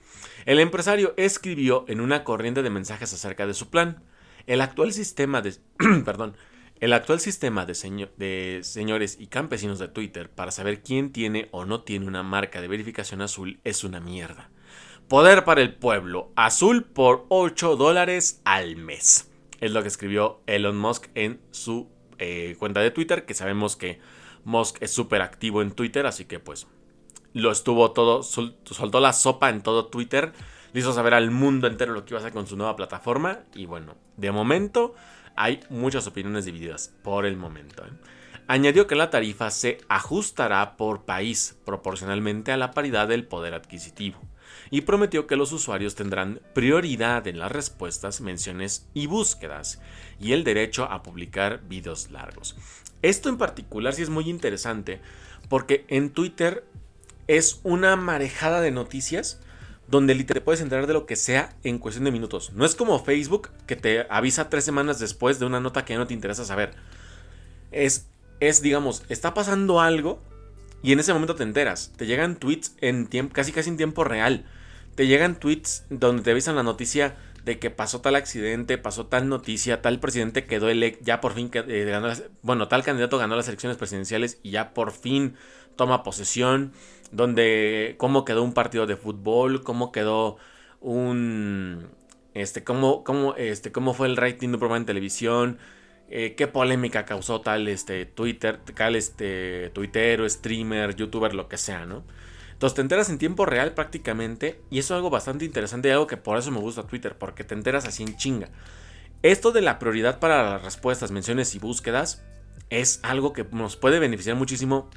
El 0.46 0.60
empresario 0.60 1.14
escribió 1.16 1.86
en 1.88 2.02
una 2.02 2.26
corriente 2.26 2.62
de 2.62 2.70
mensajes 2.70 3.14
acerca 3.14 3.48
de 3.48 3.54
su 3.54 3.70
plan. 3.70 4.04
El 4.48 4.60
actual 4.60 4.92
sistema 4.92 5.42
de... 5.42 5.56
perdón. 6.04 6.36
El 6.80 6.94
actual 6.94 7.20
sistema 7.20 7.66
de, 7.66 8.60
señores 8.64 9.18
y 9.20 9.28
campesinos 9.28 9.80
de 9.80 9.88
Twitter 9.88 10.30
para 10.30 10.52
saber 10.52 10.84
quién 10.84 11.12
tiene 11.12 11.48
o 11.52 11.66
no 11.66 11.82
tiene 11.82 12.06
una 12.06 12.22
marca 12.22 12.62
de 12.62 12.68
verificación 12.68 13.22
azul 13.22 13.60
es 13.64 13.84
una 13.84 14.00
mierda. 14.00 14.52
Poder 15.08 15.44
para 15.44 15.62
el 15.62 15.74
pueblo. 15.74 16.32
Azul 16.36 16.84
por 16.84 17.26
8 17.30 17.78
dólares 17.78 18.42
al 18.46 18.76
mes. 18.76 19.32
Es 19.60 19.72
lo 19.72 19.82
que 19.82 19.88
escribió 19.88 20.42
Elon 20.46 20.78
Musk 20.78 21.08
en 21.16 21.42
su 21.50 21.90
eh, 22.20 22.56
cuenta 22.60 22.82
de 22.82 22.92
Twitter, 22.92 23.26
que 23.26 23.34
sabemos 23.34 23.76
que 23.76 24.00
Musk 24.44 24.78
es 24.82 24.92
súper 24.92 25.24
activo 25.24 25.64
en 25.64 25.72
Twitter, 25.72 26.06
así 26.06 26.26
que 26.26 26.40
pues 26.40 26.68
lo 27.34 27.52
estuvo 27.52 27.92
todo, 27.92 28.22
soltó 28.22 29.00
la 29.00 29.14
sopa 29.14 29.50
en 29.50 29.62
todo 29.62 29.88
Twitter, 29.88 30.32
le 30.74 30.80
hizo 30.80 30.94
saber 30.94 31.16
al 31.16 31.32
mundo 31.32 31.66
entero 31.66 31.94
lo 31.94 32.06
que 32.06 32.14
iba 32.14 32.20
a 32.20 32.22
hacer 32.22 32.34
con 32.34 32.46
su 32.46 32.56
nueva 32.56 32.76
plataforma 32.76 33.40
y 33.56 33.66
bueno, 33.66 33.96
de 34.16 34.32
momento 34.32 34.94
hay 35.38 35.62
muchas 35.70 36.08
opiniones 36.08 36.46
divididas 36.46 36.94
por 37.04 37.26
el 37.26 37.38
momento. 37.38 37.86
¿eh? 37.86 37.92
Añadió 38.48 38.88
que 38.88 38.96
la 38.96 39.10
tarifa 39.10 39.52
se 39.52 39.78
ajustará 39.88 40.76
por 40.76 41.06
país 41.06 41.58
proporcionalmente 41.66 42.52
a 42.52 42.58
la 42.58 42.72
paridad 42.72 43.08
del 43.08 43.26
poder 43.26 43.54
adquisitivo 43.54 44.20
y 44.70 44.82
prometió 44.82 45.28
que 45.28 45.36
los 45.36 45.52
usuarios 45.52 45.96
tendrán 45.96 46.42
prioridad 46.54 47.28
en 47.28 47.40
las 47.40 47.52
respuestas, 47.52 48.22
menciones 48.22 48.88
y 48.94 49.06
búsquedas 49.08 49.82
y 50.20 50.34
el 50.34 50.44
derecho 50.44 50.86
a 50.86 51.04
publicar 51.04 51.62
videos 51.68 52.10
largos. 52.12 52.56
Esto 53.02 53.30
en 53.30 53.38
particular 53.38 53.94
sí 53.94 54.02
es 54.02 54.10
muy 54.10 54.30
interesante 54.30 55.02
porque 55.50 55.86
en 55.88 56.10
Twitter 56.10 56.66
es 57.28 57.60
una 57.64 57.96
marejada 57.96 58.62
de 58.62 58.72
noticias 58.72 59.42
donde 59.88 60.16
te 60.16 60.42
puedes 60.42 60.62
enterar 60.62 60.88
de 60.88 60.94
lo 60.94 61.06
que 61.06 61.16
sea 61.16 61.56
en 61.64 61.80
cuestión 61.80 62.06
de 62.06 62.12
minutos. 62.12 62.52
No 62.54 62.66
es 62.66 62.76
como 62.76 63.04
Facebook 63.04 63.50
que 63.66 63.76
te 63.76 64.06
avisa 64.10 64.50
tres 64.50 64.66
semanas 64.66 65.00
después 65.00 65.40
de 65.40 65.46
una 65.46 65.60
nota 65.60 65.86
que 65.86 65.94
ya 65.94 66.00
no 66.00 66.08
te 66.08 66.14
interesa 66.14 66.46
saber. 66.46 66.74
Es, 67.72 68.08
es 68.40 68.62
digamos, 68.62 69.04
está 69.10 69.34
pasando 69.34 69.80
algo 69.80 70.22
y 70.84 70.92
en 70.92 71.00
ese 71.00 71.14
momento 71.14 71.36
te 71.36 71.44
enteras. 71.44 71.94
Te 71.96 72.06
llegan 72.06 72.36
tweets 72.36 72.76
en 72.82 73.08
tiempo, 73.08 73.34
casi 73.34 73.52
casi 73.52 73.70
en 73.70 73.78
tiempo 73.78 74.04
real. 74.04 74.46
Te 74.96 75.08
llegan 75.08 75.40
tweets 75.40 75.86
donde 75.90 76.24
te 76.24 76.32
avisan 76.32 76.56
la 76.56 76.64
noticia 76.64 77.16
de 77.46 77.60
que 77.60 77.70
pasó 77.70 78.02
tal 78.02 78.16
accidente, 78.16 78.78
pasó 78.78 79.06
tal 79.06 79.30
noticia, 79.30 79.82
tal 79.82 80.02
presidente 80.02 80.46
quedó 80.46 80.68
electo, 80.68 81.06
ya 81.06 81.22
por 81.22 81.34
fin 81.34 81.50
eh, 81.54 81.86
ganó 81.86 82.12
bueno, 82.42 82.68
tal 82.68 82.84
candidato 82.84 83.18
ganó 83.18 83.38
las 83.38 83.48
elecciones 83.48 83.78
presidenciales 83.78 84.40
y 84.44 84.52
ya 84.52 84.74
por 84.74 84.92
fin 84.92 85.36
toma 85.78 86.04
posesión, 86.04 86.74
donde 87.12 87.96
cómo 87.98 88.26
quedó 88.26 88.44
un 88.44 88.54
partido 88.54 88.86
de 88.86 88.96
fútbol, 88.96 89.64
cómo 89.64 89.92
quedó 89.92 90.38
un 90.82 91.88
este 92.34 92.64
cómo, 92.64 93.04
cómo 93.04 93.36
este 93.36 93.72
cómo 93.72 93.94
fue 93.94 94.08
el 94.08 94.18
rating 94.18 94.50
de 94.50 94.54
un 94.56 94.60
programa 94.60 94.78
en 94.78 94.86
televisión, 94.86 95.58
eh, 96.10 96.36
qué 96.36 96.48
polémica 96.48 97.06
causó 97.06 97.42
tal 97.42 97.68
este 97.68 98.06
Twitter, 98.06 98.60
tal 98.76 98.96
este 98.96 99.72
tuitero, 99.74 100.30
streamer, 100.30 100.96
youtuber, 100.96 101.34
lo 101.34 101.48
que 101.48 101.58
sea, 101.58 101.86
¿no? 101.86 102.04
Entonces 102.54 102.76
te 102.76 102.82
enteras 102.82 103.10
en 103.10 103.20
tiempo 103.20 103.46
real 103.46 103.74
prácticamente 103.74 104.62
y 104.72 104.80
eso 104.80 104.94
es 104.94 104.98
algo 104.98 105.10
bastante 105.10 105.46
interesante 105.46 105.90
y 105.90 105.92
algo 105.92 106.08
que 106.08 106.18
por 106.18 106.38
eso 106.38 106.50
me 106.52 106.60
gusta 106.60 106.88
Twitter, 106.88 107.18
porque 107.18 107.44
te 107.44 107.54
enteras 107.54 107.86
así 107.86 108.04
en 108.04 108.18
chinga. 108.18 108.50
Esto 109.22 109.52
de 109.52 109.62
la 109.62 109.80
prioridad 109.80 110.20
para 110.20 110.44
las 110.44 110.64
respuestas, 110.64 111.12
menciones 111.12 111.54
y 111.56 111.60
búsquedas 111.60 112.24
es 112.70 113.00
algo 113.04 113.34
que 113.34 113.44
nos 113.44 113.76
puede 113.76 114.00
beneficiar 114.00 114.36
muchísimo 114.36 114.90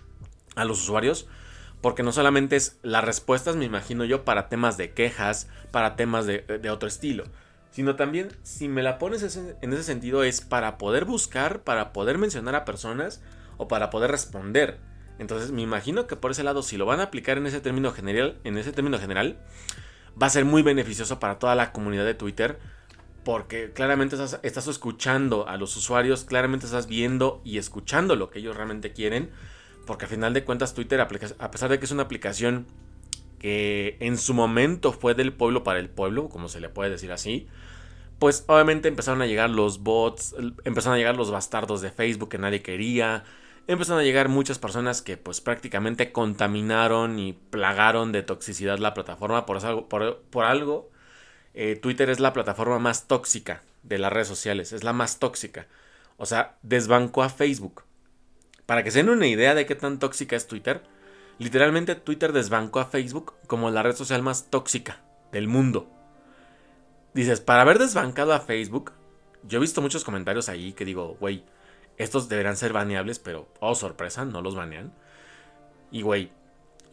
a 0.57 0.64
los 0.64 0.83
usuarios, 0.83 1.29
porque 1.80 2.02
no 2.02 2.12
solamente 2.12 2.56
es 2.56 2.78
las 2.82 3.04
respuestas, 3.04 3.56
me 3.56 3.64
imagino 3.64 4.04
yo, 4.04 4.24
para 4.24 4.48
temas 4.48 4.76
de 4.76 4.92
quejas, 4.92 5.48
para 5.70 5.96
temas 5.96 6.26
de, 6.26 6.70
otro 6.70 6.88
estilo, 6.88 7.24
sino 7.70 7.96
también, 7.96 8.28
si 8.42 8.68
me 8.68 8.82
la 8.82 8.98
pones 8.98 9.36
en 9.36 9.72
ese 9.72 9.82
sentido, 9.82 10.24
es 10.24 10.40
para 10.40 10.78
poder 10.78 11.04
buscar, 11.04 11.62
para 11.62 11.92
poder 11.92 12.18
mencionar 12.18 12.54
a 12.54 12.64
personas 12.64 13.22
o 13.56 13.68
para 13.68 13.90
poder 13.90 14.10
responder. 14.10 14.78
Entonces 15.20 15.52
me 15.52 15.60
imagino 15.60 16.06
que 16.06 16.16
por 16.16 16.30
ese 16.30 16.42
lado, 16.42 16.62
si 16.62 16.78
lo 16.78 16.86
van 16.86 17.00
a 17.00 17.04
aplicar 17.04 17.36
en 17.36 17.46
ese 17.46 17.60
término 17.60 17.92
general, 17.92 18.38
en 18.42 18.56
ese 18.56 18.72
término 18.72 18.98
general, 18.98 19.38
va 20.20 20.26
a 20.26 20.30
ser 20.30 20.46
muy 20.46 20.62
beneficioso 20.62 21.20
para 21.20 21.38
toda 21.38 21.54
la 21.54 21.72
comunidad 21.72 22.06
de 22.06 22.14
Twitter. 22.14 22.58
Porque 23.22 23.70
claramente 23.74 24.16
estás, 24.16 24.66
escuchando 24.66 25.46
a 25.46 25.58
los 25.58 25.76
usuarios, 25.76 26.24
claramente 26.24 26.64
estás 26.64 26.86
viendo 26.86 27.42
y 27.44 27.58
escuchando 27.58 28.16
lo 28.16 28.30
que 28.30 28.38
ellos 28.38 28.56
realmente 28.56 28.94
quieren. 28.94 29.30
Porque 29.90 30.05
al 30.05 30.11
final 30.12 30.33
de 30.33 30.44
cuentas 30.44 30.72
Twitter, 30.72 31.00
a 31.00 31.09
pesar 31.50 31.68
de 31.68 31.81
que 31.81 31.85
es 31.85 31.90
una 31.90 32.05
aplicación 32.05 32.68
que 33.40 33.96
en 33.98 34.18
su 34.18 34.35
momento 34.35 34.92
fue 34.92 35.14
del 35.14 35.33
pueblo 35.33 35.64
para 35.64 35.81
el 35.81 35.90
pueblo, 35.90 36.29
como 36.29 36.48
se 36.48 36.61
le 36.61 36.68
puede 36.68 36.90
decir 36.90 37.11
así, 37.11 37.48
pues 38.20 38.44
obviamente 38.46 38.87
empezaron 38.87 39.20
a 39.20 39.26
llegar 39.26 39.50
los 39.50 39.83
bots, 39.83 40.37
empezaron 40.62 40.94
a 40.94 40.98
llegar 40.98 41.16
los 41.16 41.33
bastardos 41.33 41.81
de 41.81 41.90
Facebook 41.90 42.29
que 42.29 42.38
nadie 42.38 42.62
quería, 42.62 43.24
empezaron 43.66 44.00
a 44.00 44.05
llegar 44.05 44.29
muchas 44.29 44.61
personas 44.61 45.03
que 45.03 45.16
pues 45.16 45.40
prácticamente 45.40 46.12
contaminaron 46.12 47.18
y 47.18 47.33
plagaron 47.33 48.12
de 48.12 48.22
toxicidad 48.22 48.79
la 48.79 48.94
plataforma 48.94 49.44
por 49.44 49.57
algo. 49.66 49.88
Por, 49.88 50.44
algo 50.44 50.88
eh, 51.53 51.74
Twitter 51.74 52.11
es 52.11 52.20
la 52.20 52.33
plataforma 52.33 52.79
más 52.79 53.09
tóxica 53.09 53.64
de 53.83 53.98
las 53.98 54.12
redes 54.12 54.29
sociales, 54.29 54.72
es 54.72 54.85
la 54.85 54.92
más 54.92 55.18
tóxica. 55.18 55.66
O 56.16 56.26
sea, 56.26 56.59
desbancó 56.62 57.24
a 57.24 57.29
Facebook. 57.29 57.83
Para 58.70 58.85
que 58.85 58.92
se 58.92 58.98
den 59.00 59.09
una 59.09 59.26
idea 59.26 59.56
de 59.56 59.66
qué 59.66 59.74
tan 59.74 59.98
tóxica 59.98 60.37
es 60.37 60.46
Twitter, 60.46 60.85
literalmente 61.38 61.96
Twitter 61.96 62.33
desbancó 62.33 62.78
a 62.78 62.85
Facebook 62.85 63.35
como 63.48 63.68
la 63.72 63.83
red 63.83 63.96
social 63.96 64.22
más 64.22 64.48
tóxica 64.48 65.00
del 65.33 65.48
mundo. 65.48 65.90
Dices, 67.12 67.40
para 67.40 67.62
haber 67.62 67.80
desbancado 67.80 68.33
a 68.33 68.38
Facebook, 68.38 68.92
yo 69.42 69.59
he 69.59 69.61
visto 69.61 69.83
muchos 69.83 70.04
comentarios 70.04 70.48
ahí 70.48 70.72
que 70.72 70.85
digo, 70.85 71.16
güey, 71.18 71.42
estos 71.96 72.28
deberán 72.28 72.56
ser 72.56 72.72
baneables, 72.72 73.18
pero, 73.18 73.48
oh 73.59 73.74
sorpresa, 73.74 74.24
no 74.24 74.40
los 74.40 74.54
banean. 74.54 74.94
Y 75.90 76.02
güey, 76.02 76.30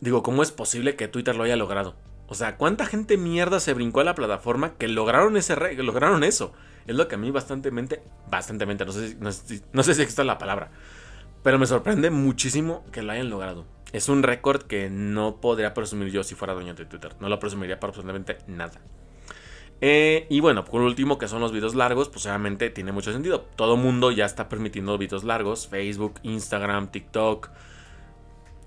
digo, 0.01 0.23
¿cómo 0.23 0.41
es 0.41 0.51
posible 0.51 0.95
que 0.95 1.07
Twitter 1.07 1.35
lo 1.35 1.43
haya 1.43 1.57
logrado? 1.57 1.95
O 2.27 2.33
sea, 2.33 2.57
¿cuánta 2.57 2.87
gente 2.87 3.17
mierda 3.17 3.59
se 3.59 3.75
brincó 3.75 4.01
a 4.01 4.03
la 4.03 4.15
plataforma 4.15 4.73
que 4.79 4.87
lograron 4.87 5.37
ese 5.37 5.55
que 5.55 5.83
lograron 5.83 6.23
eso? 6.23 6.53
Es 6.87 6.95
lo 6.95 7.07
que 7.07 7.15
a 7.15 7.17
mí 7.17 7.31
bastantemente, 7.31 8.01
bastantemente, 8.29 8.85
no 8.85 8.91
sé, 8.91 9.15
no, 9.19 9.83
sé, 9.83 9.93
si 9.93 10.01
está 10.01 10.23
la 10.23 10.37
palabra, 10.37 10.71
pero 11.47 11.59
me 11.59 11.65
sorprende 11.65 12.09
muchísimo 12.09 12.83
que 12.91 13.01
lo 13.01 13.13
hayan 13.13 13.29
logrado. 13.29 13.63
Es 13.93 14.09
un 14.09 14.21
récord 14.21 14.63
que 14.63 14.89
no 14.89 15.39
podría 15.39 15.73
presumir 15.73 16.09
yo 16.11 16.21
si 16.25 16.35
fuera 16.35 16.53
dueño 16.53 16.73
de 16.73 16.83
Twitter. 16.83 17.15
No 17.21 17.29
lo 17.29 17.39
presumiría 17.39 17.79
para 17.79 17.91
absolutamente 17.91 18.39
nada. 18.47 18.81
Eh, 19.79 20.27
y 20.29 20.41
bueno, 20.41 20.65
por 20.65 20.81
último, 20.81 21.17
que 21.17 21.29
son 21.29 21.39
los 21.39 21.53
videos 21.53 21.73
largos, 21.73 22.09
pues 22.09 22.25
obviamente 22.25 22.69
tiene 22.69 22.91
mucho 22.91 23.13
sentido. 23.13 23.45
Todo 23.55 23.77
mundo 23.77 24.11
ya 24.11 24.25
está 24.25 24.49
permitiendo 24.49 24.97
videos 24.97 25.23
largos. 25.23 25.69
Facebook, 25.69 26.15
Instagram, 26.23 26.91
TikTok. 26.91 27.49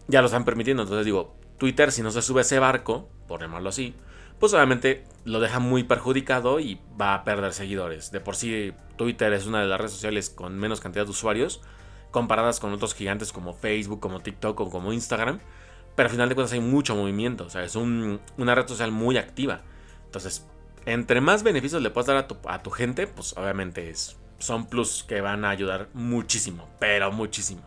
Ya 0.09 0.23
lo 0.23 0.29
están 0.29 0.47
permitiendo. 0.47 0.83
Entonces 0.85 1.05
digo, 1.05 1.37
Twitter, 1.59 1.93
si 1.93 2.01
no 2.01 2.11
se 2.11 2.23
sube 2.23 2.41
ese 2.41 2.61
barco, 2.61 3.11
por 3.29 3.43
llamarlo 3.43 3.69
así, 3.69 3.95
pues 4.39 4.55
obviamente 4.55 5.05
lo 5.27 5.41
deja 5.41 5.59
muy 5.59 5.85
perjudicado 5.85 6.61
y 6.61 6.81
va 6.99 7.13
a 7.13 7.25
perder 7.25 7.53
seguidores. 7.53 8.11
De 8.11 8.21
por 8.21 8.37
sí, 8.37 8.73
Twitter 8.97 9.35
es 9.35 9.45
una 9.45 9.61
de 9.61 9.69
las 9.69 9.77
redes 9.77 9.93
sociales 9.93 10.31
con 10.31 10.59
menos 10.59 10.81
cantidad 10.81 11.05
de 11.05 11.11
usuarios, 11.11 11.61
comparadas 12.11 12.61
con 12.61 12.73
otros 12.73 12.95
gigantes 12.95 13.33
como 13.33 13.55
Facebook, 13.55 14.01
como 14.01 14.21
TikTok 14.21 14.61
o 14.61 14.71
como 14.71 14.93
Instagram. 14.93 15.41
Pero 15.95 16.07
al 16.07 16.13
final 16.13 16.29
de 16.29 16.35
cuentas 16.35 16.53
hay 16.53 16.61
mucho 16.61 16.95
movimiento. 16.95 17.45
O 17.45 17.51
sea, 17.51 17.65
es 17.65 17.77
una 17.77 18.55
red 18.55 18.67
social 18.67 18.91
muy 18.93 19.17
activa. 19.17 19.63
Entonces, 20.07 20.47
entre 20.87 21.21
más 21.21 21.43
beneficios 21.43 21.83
le 21.83 21.91
puedas 21.91 22.07
dar 22.07 22.17
a 22.49 22.63
tu, 22.63 22.71
gente, 22.71 23.07
pues 23.07 23.35
obviamente 23.37 23.93
son 24.39 24.67
plus 24.67 25.05
que 25.05 25.21
van 25.21 25.45
a 25.45 25.51
ayudar 25.51 25.89
muchísimo, 25.93 26.69
pero 26.79 27.13
muchísimo. 27.13 27.63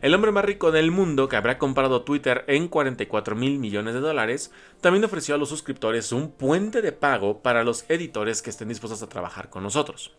El 0.00 0.14
hombre 0.14 0.30
más 0.30 0.44
rico 0.44 0.70
del 0.70 0.92
mundo, 0.92 1.28
que 1.28 1.34
habrá 1.34 1.58
comprado 1.58 2.02
Twitter 2.02 2.44
en 2.46 2.68
44 2.68 3.34
mil 3.34 3.58
millones 3.58 3.94
de 3.94 4.00
dólares, 4.00 4.52
también 4.80 5.04
ofreció 5.04 5.34
a 5.34 5.38
los 5.38 5.48
suscriptores 5.48 6.12
un 6.12 6.30
puente 6.30 6.82
de 6.82 6.92
pago 6.92 7.42
para 7.42 7.64
los 7.64 7.84
editores 7.88 8.40
que 8.40 8.50
estén 8.50 8.68
dispuestos 8.68 9.02
a 9.02 9.08
trabajar 9.08 9.50
con 9.50 9.64
nosotros. 9.64 10.16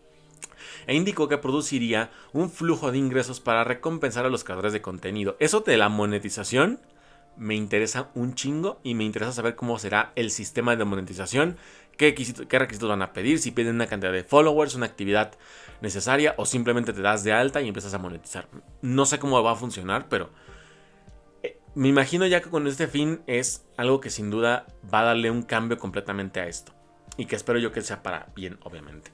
E 0.87 0.95
indicó 0.95 1.27
que 1.27 1.37
produciría 1.37 2.11
un 2.33 2.49
flujo 2.49 2.91
de 2.91 2.97
ingresos 2.97 3.39
para 3.39 3.63
recompensar 3.63 4.25
a 4.25 4.29
los 4.29 4.43
creadores 4.43 4.73
de 4.73 4.81
contenido. 4.81 5.35
Eso 5.39 5.61
de 5.61 5.77
la 5.77 5.89
monetización 5.89 6.79
me 7.37 7.55
interesa 7.55 8.09
un 8.15 8.35
chingo 8.35 8.79
y 8.83 8.95
me 8.95 9.05
interesa 9.05 9.31
saber 9.31 9.55
cómo 9.55 9.79
será 9.79 10.11
el 10.15 10.29
sistema 10.29 10.75
de 10.75 10.85
monetización 10.85 11.57
qué, 11.99 12.59
requisitos 12.59 12.89
van 12.89 13.01
a 13.01 13.11
pedir, 13.11 13.39
si 13.39 13.51
piden 13.51 13.75
una 13.75 13.87
cantidad 13.87 14.13
de 14.13 14.23
followers, 14.23 14.73
una 14.75 14.85
actividad 14.85 15.33
necesaria 15.81 16.33
o 16.37 16.45
simplemente 16.45 16.93
te 16.93 17.01
das 17.01 17.25
de 17.25 17.33
alta 17.33 17.61
y 17.61 17.67
empiezas 17.67 17.93
a 17.93 17.97
monetizar. 17.97 18.47
No 18.81 19.05
sé 19.05 19.19
cómo 19.19 19.43
va 19.43 19.51
a 19.51 19.55
funcionar, 19.55 20.07
pero 20.07 20.29
eh, 21.43 21.59
me 21.75 21.89
imagino 21.89 22.25
ya 22.25 22.41
que 22.41 22.49
con 22.49 22.67
este 22.67 22.87
fin 22.87 23.21
es 23.27 23.65
algo 23.75 23.99
que 23.99 24.09
sin 24.09 24.29
duda 24.29 24.65
va 24.91 25.01
a 25.01 25.05
darle 25.05 25.29
un 25.29 25.43
cambio 25.43 25.77
completamente 25.77 26.39
a 26.39 26.47
esto. 26.47 26.73
Y 27.19 27.25
que 27.25 27.35
espero 27.35 27.59
yo 27.59 27.73
que 27.73 27.81
sea 27.81 28.01
para 28.01 28.29
bien, 28.33 28.57
obviamente. 28.63 29.11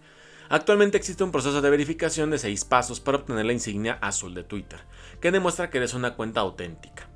Actualmente 0.48 0.96
existe 0.96 1.24
un 1.24 1.32
proceso 1.32 1.60
de 1.60 1.72
verificación 1.72 2.30
de 2.30 2.38
6 2.38 2.64
pasos 2.66 3.00
para 3.00 3.18
obtener 3.18 3.46
la 3.46 3.54
insignia 3.54 3.98
azul 4.00 4.36
de 4.36 4.44
Twitter, 4.44 4.80
que 5.20 5.32
demuestra 5.32 5.72
que 5.72 5.80
eres 5.80 5.96
una 5.96 6.14
cuenta 6.14 6.42
auténtica. 6.42 7.10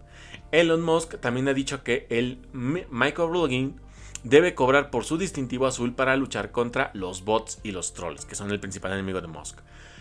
Elon 0.51 0.81
Musk 0.81 1.19
también 1.19 1.47
ha 1.47 1.53
dicho 1.53 1.83
que 1.83 2.07
el 2.09 2.39
microblogging 2.53 3.79
debe 4.23 4.55
cobrar 4.55 4.89
por 4.89 5.05
su 5.05 5.19
distintivo 5.19 5.67
azul 5.67 5.93
para 5.93 6.15
luchar 6.15 6.51
contra 6.51 6.89
los 6.95 7.23
bots 7.23 7.59
y 7.61 7.71
los 7.71 7.93
trolls, 7.93 8.25
que 8.25 8.33
son 8.33 8.49
el 8.49 8.59
principal 8.59 8.91
enemigo 8.91 9.21
de 9.21 9.27
Musk. 9.27 9.59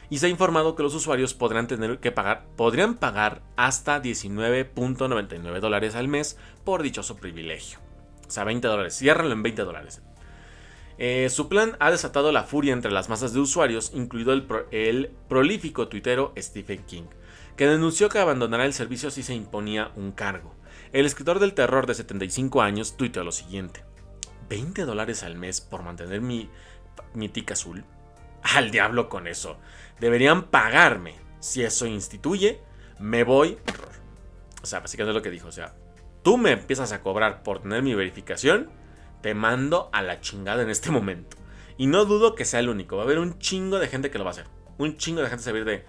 Y 0.08 0.18
se 0.18 0.26
ha 0.26 0.30
informado 0.30 0.74
que 0.74 0.82
los 0.82 0.94
usuarios 0.94 1.34
podrán 1.34 1.66
tener 1.66 1.98
que 1.98 2.12
pagar, 2.12 2.46
podrían 2.56 2.94
pagar 2.94 3.42
hasta 3.56 4.00
19.99 4.00 5.60
dólares 5.60 5.94
al 5.96 6.08
mes 6.08 6.38
por 6.64 6.82
dichoso 6.82 7.16
privilegio. 7.16 7.78
O 8.26 8.30
sea, 8.30 8.44
20 8.44 8.66
dólares. 8.68 8.96
Ciérralo 8.96 9.32
en 9.32 9.42
20 9.42 9.64
dólares. 9.64 10.00
Eh, 10.98 11.28
su 11.30 11.48
plan 11.48 11.76
ha 11.78 11.92
desatado 11.92 12.32
la 12.32 12.42
furia 12.42 12.72
entre 12.72 12.90
las 12.90 13.08
masas 13.08 13.32
de 13.32 13.38
usuarios, 13.38 13.92
incluido 13.94 14.32
el, 14.32 15.10
prolífico 15.28 15.86
tuitero 15.86 16.32
Stephen 16.36 16.82
King, 16.84 17.04
que 17.56 17.68
denunció 17.68 18.08
que 18.08 18.18
abandonará 18.18 18.66
el 18.66 18.72
servicio 18.72 19.12
si 19.12 19.22
se 19.22 19.34
imponía 19.34 19.92
un 19.94 20.10
cargo. 20.10 20.56
El 20.92 21.06
escritor 21.06 21.38
del 21.38 21.54
terror 21.54 21.86
de 21.86 21.94
75 21.94 22.62
años 22.62 22.96
tuiteó 22.96 23.22
lo 23.22 23.30
siguiente. 23.30 23.84
20 24.48 24.84
dólares 24.86 25.22
al 25.22 25.36
mes 25.36 25.60
por 25.60 25.84
mantener 25.84 26.20
mi, 26.20 26.50
mi 27.14 27.28
tic 27.28 27.52
azul. 27.52 27.84
Al 28.42 28.70
diablo 28.70 29.08
con 29.08 29.26
eso. 29.26 29.58
Deberían 30.00 30.44
pagarme. 30.44 31.14
Si 31.40 31.62
eso 31.62 31.86
instituye, 31.86 32.60
me 32.98 33.24
voy. 33.24 33.58
O 34.62 34.66
sea, 34.66 34.80
básicamente 34.80 35.12
lo 35.12 35.22
que 35.22 35.30
dijo. 35.30 35.48
O 35.48 35.52
sea, 35.52 35.74
tú 36.22 36.38
me 36.38 36.52
empiezas 36.52 36.92
a 36.92 37.02
cobrar 37.02 37.42
por 37.42 37.60
tener 37.60 37.82
mi 37.82 37.94
verificación. 37.94 38.70
Te 39.22 39.34
mando 39.34 39.90
a 39.92 40.02
la 40.02 40.20
chingada 40.20 40.62
en 40.62 40.70
este 40.70 40.90
momento. 40.90 41.36
Y 41.76 41.86
no 41.86 42.04
dudo 42.04 42.34
que 42.34 42.44
sea 42.44 42.60
el 42.60 42.68
único. 42.68 42.96
Va 42.96 43.02
a 43.02 43.04
haber 43.04 43.18
un 43.18 43.38
chingo 43.38 43.78
de 43.78 43.88
gente 43.88 44.10
que 44.10 44.18
lo 44.18 44.24
va 44.24 44.30
a 44.30 44.32
hacer. 44.32 44.46
Un 44.78 44.96
chingo 44.96 45.22
de 45.22 45.28
gente 45.28 45.44
se 45.44 45.52
va 45.52 45.58
a 45.58 45.60
ir 45.60 45.84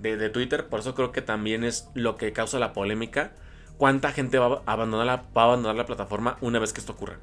de, 0.00 0.16
de, 0.16 0.30
Twitter. 0.30 0.68
Por 0.68 0.80
eso 0.80 0.94
creo 0.94 1.12
que 1.12 1.22
también 1.22 1.64
es 1.64 1.88
lo 1.94 2.16
que 2.16 2.32
causa 2.32 2.58
la 2.58 2.72
polémica. 2.72 3.32
¿Cuánta 3.76 4.12
gente 4.12 4.38
va 4.38 4.62
a 4.66 4.72
abandonar 4.72 5.06
la, 5.06 5.16
va 5.36 5.42
a 5.42 5.44
abandonar 5.44 5.76
la 5.76 5.86
plataforma 5.86 6.38
una 6.40 6.58
vez 6.58 6.72
que 6.72 6.80
esto 6.80 6.92
ocurra? 6.92 7.18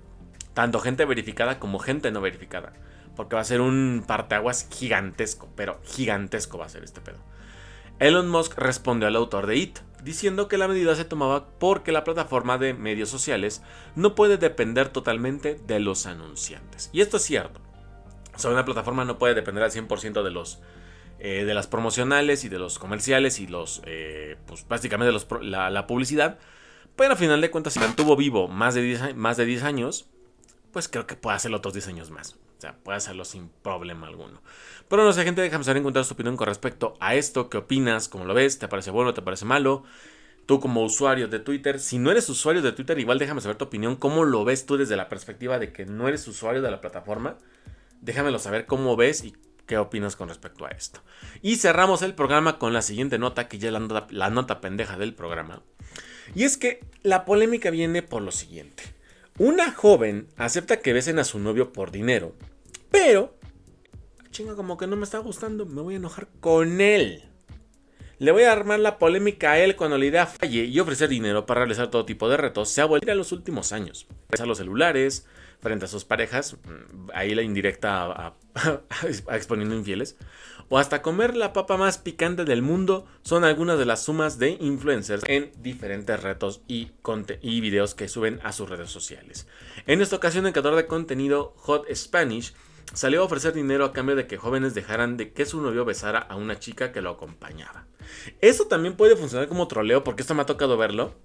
Tanto 0.54 0.80
gente 0.80 1.04
verificada 1.04 1.60
como 1.60 1.80
gente 1.80 2.12
no 2.12 2.22
verificada. 2.22 2.74
Porque 3.16 3.36
va 3.36 3.42
a 3.42 3.46
ser 3.46 3.62
un 3.62 4.04
parteaguas 4.08 4.68
gigantesco, 4.72 5.50
pero 5.56 5.80
gigantesco 5.84 6.58
va 6.58 6.66
a 6.66 6.70
ser 6.70 6.84
este 6.84 7.02
pedo. 7.02 7.18
Elon 8.00 8.28
Musk 8.30 8.58
respondió 8.58 9.08
al 9.08 9.16
autor 9.16 9.48
de 9.48 9.56
IT, 9.56 9.80
diciendo 10.04 10.48
que 10.48 10.58
la 10.58 10.68
medida 10.68 10.96
se 10.96 11.06
tomaba 11.06 11.48
porque 11.60 11.92
la 11.92 12.04
plataforma 12.04 12.58
de 12.58 12.74
medios 12.74 13.10
sociales 13.10 13.64
no 13.96 14.16
puede 14.16 14.38
depender 14.38 14.90
totalmente 14.90 15.56
de 15.66 15.80
los 15.80 16.06
anunciantes. 16.06 16.90
Y 16.92 17.02
esto 17.02 17.18
es 17.18 17.24
cierto. 17.24 17.62
O 18.36 18.40
sea, 18.40 18.52
una 18.52 18.66
plataforma 18.66 19.06
no 19.06 19.18
puede 19.18 19.34
depender 19.34 19.64
al 19.64 19.72
100% 19.72 20.24
de 20.24 20.32
los 20.32 20.60
eh, 21.20 21.46
de 21.46 21.54
las 21.54 21.68
promocionales 21.68 22.44
y 22.44 22.50
de 22.50 22.60
los 22.60 22.78
comerciales 22.78 23.40
y 23.40 23.48
los 23.48 23.82
eh, 23.86 24.36
pues 24.46 24.68
básicamente 24.68 25.14
los, 25.14 25.26
la, 25.42 25.88
publicidad. 25.88 26.38
Pero 26.98 27.12
al 27.12 27.18
final 27.18 27.40
de 27.40 27.50
cuentas, 27.50 27.74
si 27.74 27.80
mantuvo 27.80 28.18
vivo 28.18 28.50
más 28.50 28.76
de 28.76 28.82
10, 28.82 29.16
más 29.16 29.38
de 29.38 29.46
10 29.46 29.64
años, 29.64 30.10
pues 30.74 30.90
creo 30.90 31.08
que 31.08 31.16
puede 31.16 31.38
hacerlo 31.38 31.58
otros 31.58 31.74
diseños 31.74 32.12
más. 32.12 32.36
Sea, 32.66 32.76
puede 32.84 32.98
hacerlo 32.98 33.26
sin 33.26 33.50
problema 33.50 34.08
alguno. 34.08 34.42
Pero 34.88 35.04
no 35.04 35.14
sé, 35.14 35.24
gente, 35.24 35.40
déjame 35.42 35.64
saber 35.64 35.78
encontrar 35.78 36.04
tu 36.04 36.16
opinión 36.16 36.36
con 36.36 36.48
respecto 36.48 36.96
a 37.00 37.14
esto. 37.14 37.48
¿Qué 37.48 37.58
opinas? 37.58 38.10
¿Cómo 38.10 38.26
lo 38.26 38.34
ves? 38.34 38.58
¿Te 38.58 38.68
parece 38.68 38.90
bueno? 38.90 39.14
¿Te 39.14 39.22
parece 39.22 39.46
malo? 39.46 39.84
Tú 40.48 40.60
como 40.60 40.84
usuario 40.84 41.28
de 41.28 41.38
Twitter, 41.38 41.80
si 41.80 42.00
no 42.00 42.10
eres 42.10 42.28
usuario 42.28 42.64
de 42.64 42.72
Twitter, 42.72 42.98
igual 42.98 43.20
déjame 43.20 43.42
saber 43.42 43.56
tu 43.56 43.66
opinión. 43.66 43.96
¿Cómo 43.96 44.26
lo 44.26 44.44
ves 44.46 44.66
tú 44.66 44.78
desde 44.78 44.96
la 44.96 45.10
perspectiva 45.10 45.60
de 45.60 45.72
que 45.74 45.86
no 45.86 46.08
eres 46.08 46.28
usuario 46.28 46.64
de 46.64 46.72
la 46.72 46.82
plataforma? 46.82 47.38
Déjamelo 48.02 48.40
saber 48.40 48.66
cómo 48.66 48.96
ves 48.96 49.24
y 49.24 49.36
qué 49.68 49.78
opinas 49.78 50.16
con 50.16 50.30
respecto 50.30 50.66
a 50.66 50.70
esto. 50.70 51.02
Y 51.44 51.58
cerramos 51.58 52.02
el 52.02 52.16
programa 52.16 52.58
con 52.58 52.74
la 52.74 52.82
siguiente 52.82 53.20
nota, 53.20 53.48
que 53.48 53.60
ya 53.60 53.70
es 53.70 53.76
la 54.10 54.30
nota 54.32 54.60
pendeja 54.60 54.98
del 54.98 55.14
programa. 55.14 55.62
Y 56.34 56.46
es 56.46 56.58
que 56.58 56.84
la 57.04 57.26
polémica 57.26 57.70
viene 57.70 58.02
por 58.02 58.24
lo 58.24 58.32
siguiente. 58.32 58.96
Una 59.38 59.74
joven 59.74 60.30
acepta 60.38 60.80
que 60.80 60.94
besen 60.94 61.20
a 61.20 61.26
su 61.26 61.40
novio 61.40 61.74
por 61.74 61.92
dinero, 61.92 62.34
pero, 62.96 63.36
chinga, 64.32 64.56
como 64.56 64.78
que 64.78 64.88
no 64.88 64.96
me 64.96 65.04
está 65.04 65.18
gustando, 65.18 65.66
me 65.66 65.82
voy 65.82 65.96
a 65.96 65.98
enojar 65.98 66.30
con 66.40 66.80
él. 66.80 67.26
Le 68.20 68.32
voy 68.32 68.44
a 68.44 68.54
armar 68.54 68.80
la 68.80 68.98
polémica 68.98 69.52
a 69.52 69.60
él 69.60 69.76
cuando 69.76 69.98
la 69.98 70.06
idea 70.06 70.26
falle 70.26 70.64
y 70.64 70.80
ofrecer 70.80 71.10
dinero 71.10 71.46
para 71.46 71.60
realizar 71.60 71.92
todo 71.92 72.06
tipo 72.06 72.30
de 72.30 72.38
retos 72.38 72.70
se 72.70 72.80
ha 72.80 72.86
vuelto 72.86 73.12
a 73.12 73.16
los 73.16 73.34
últimos 73.34 73.74
años. 73.74 74.08
A 74.40 74.46
los 74.46 74.60
celulares, 74.60 75.26
frente 75.60 75.84
a 75.84 75.88
sus 75.90 76.06
parejas, 76.06 76.54
mm, 76.54 77.10
ahí 77.14 77.36
la 77.36 77.42
indirecta 77.42 78.34
exponiendo 79.30 79.76
infieles, 79.76 80.16
o 80.70 80.78
hasta 80.78 81.02
comer 81.02 81.36
la 81.36 81.52
papa 81.52 81.76
más 81.76 81.98
picante 81.98 82.46
del 82.46 82.62
mundo 82.62 83.06
son 83.24 83.44
algunas 83.44 83.78
de 83.78 83.86
las 83.86 84.04
sumas 84.06 84.40
de 84.40 84.52
influencers 84.62 85.24
en 85.28 85.52
diferentes 85.58 86.24
retos 86.24 86.62
y, 86.70 86.92
y 87.42 87.60
videos 87.60 87.94
que 87.94 88.08
suben 88.08 88.40
a 88.44 88.54
sus 88.54 88.70
redes 88.70 88.90
sociales. 88.90 89.48
En 89.86 90.02
esta 90.02 90.16
ocasión 90.16 90.48
el 90.48 90.54
creador 90.54 90.78
de 90.78 90.88
contenido 90.88 91.54
Hot 91.58 91.94
Spanish 91.94 92.54
salió 92.94 93.22
a 93.22 93.26
ofrecer 93.26 93.54
dinero 93.54 93.86
a 93.86 93.94
cambio 93.94 94.16
de 94.16 94.28
que 94.28 94.38
jóvenes 94.38 94.74
dejaran 94.74 95.18
de 95.18 95.34
que 95.34 95.46
su 95.46 95.62
novio 95.62 95.86
besara 95.86 96.20
a 96.20 96.36
una 96.36 96.60
chica 96.60 96.92
que 96.92 97.02
lo 97.02 97.12
acompañaba. 97.12 97.86
Eso 98.42 98.66
también 98.66 98.96
puede 98.96 99.16
funcionar 99.16 99.48
como 99.48 99.68
troleo 99.68 100.04
porque 100.04 100.22
esto 100.22 100.36
me 100.36 100.42
ha 100.44 100.46
tocado 100.46 100.78
verlo. 100.78 101.16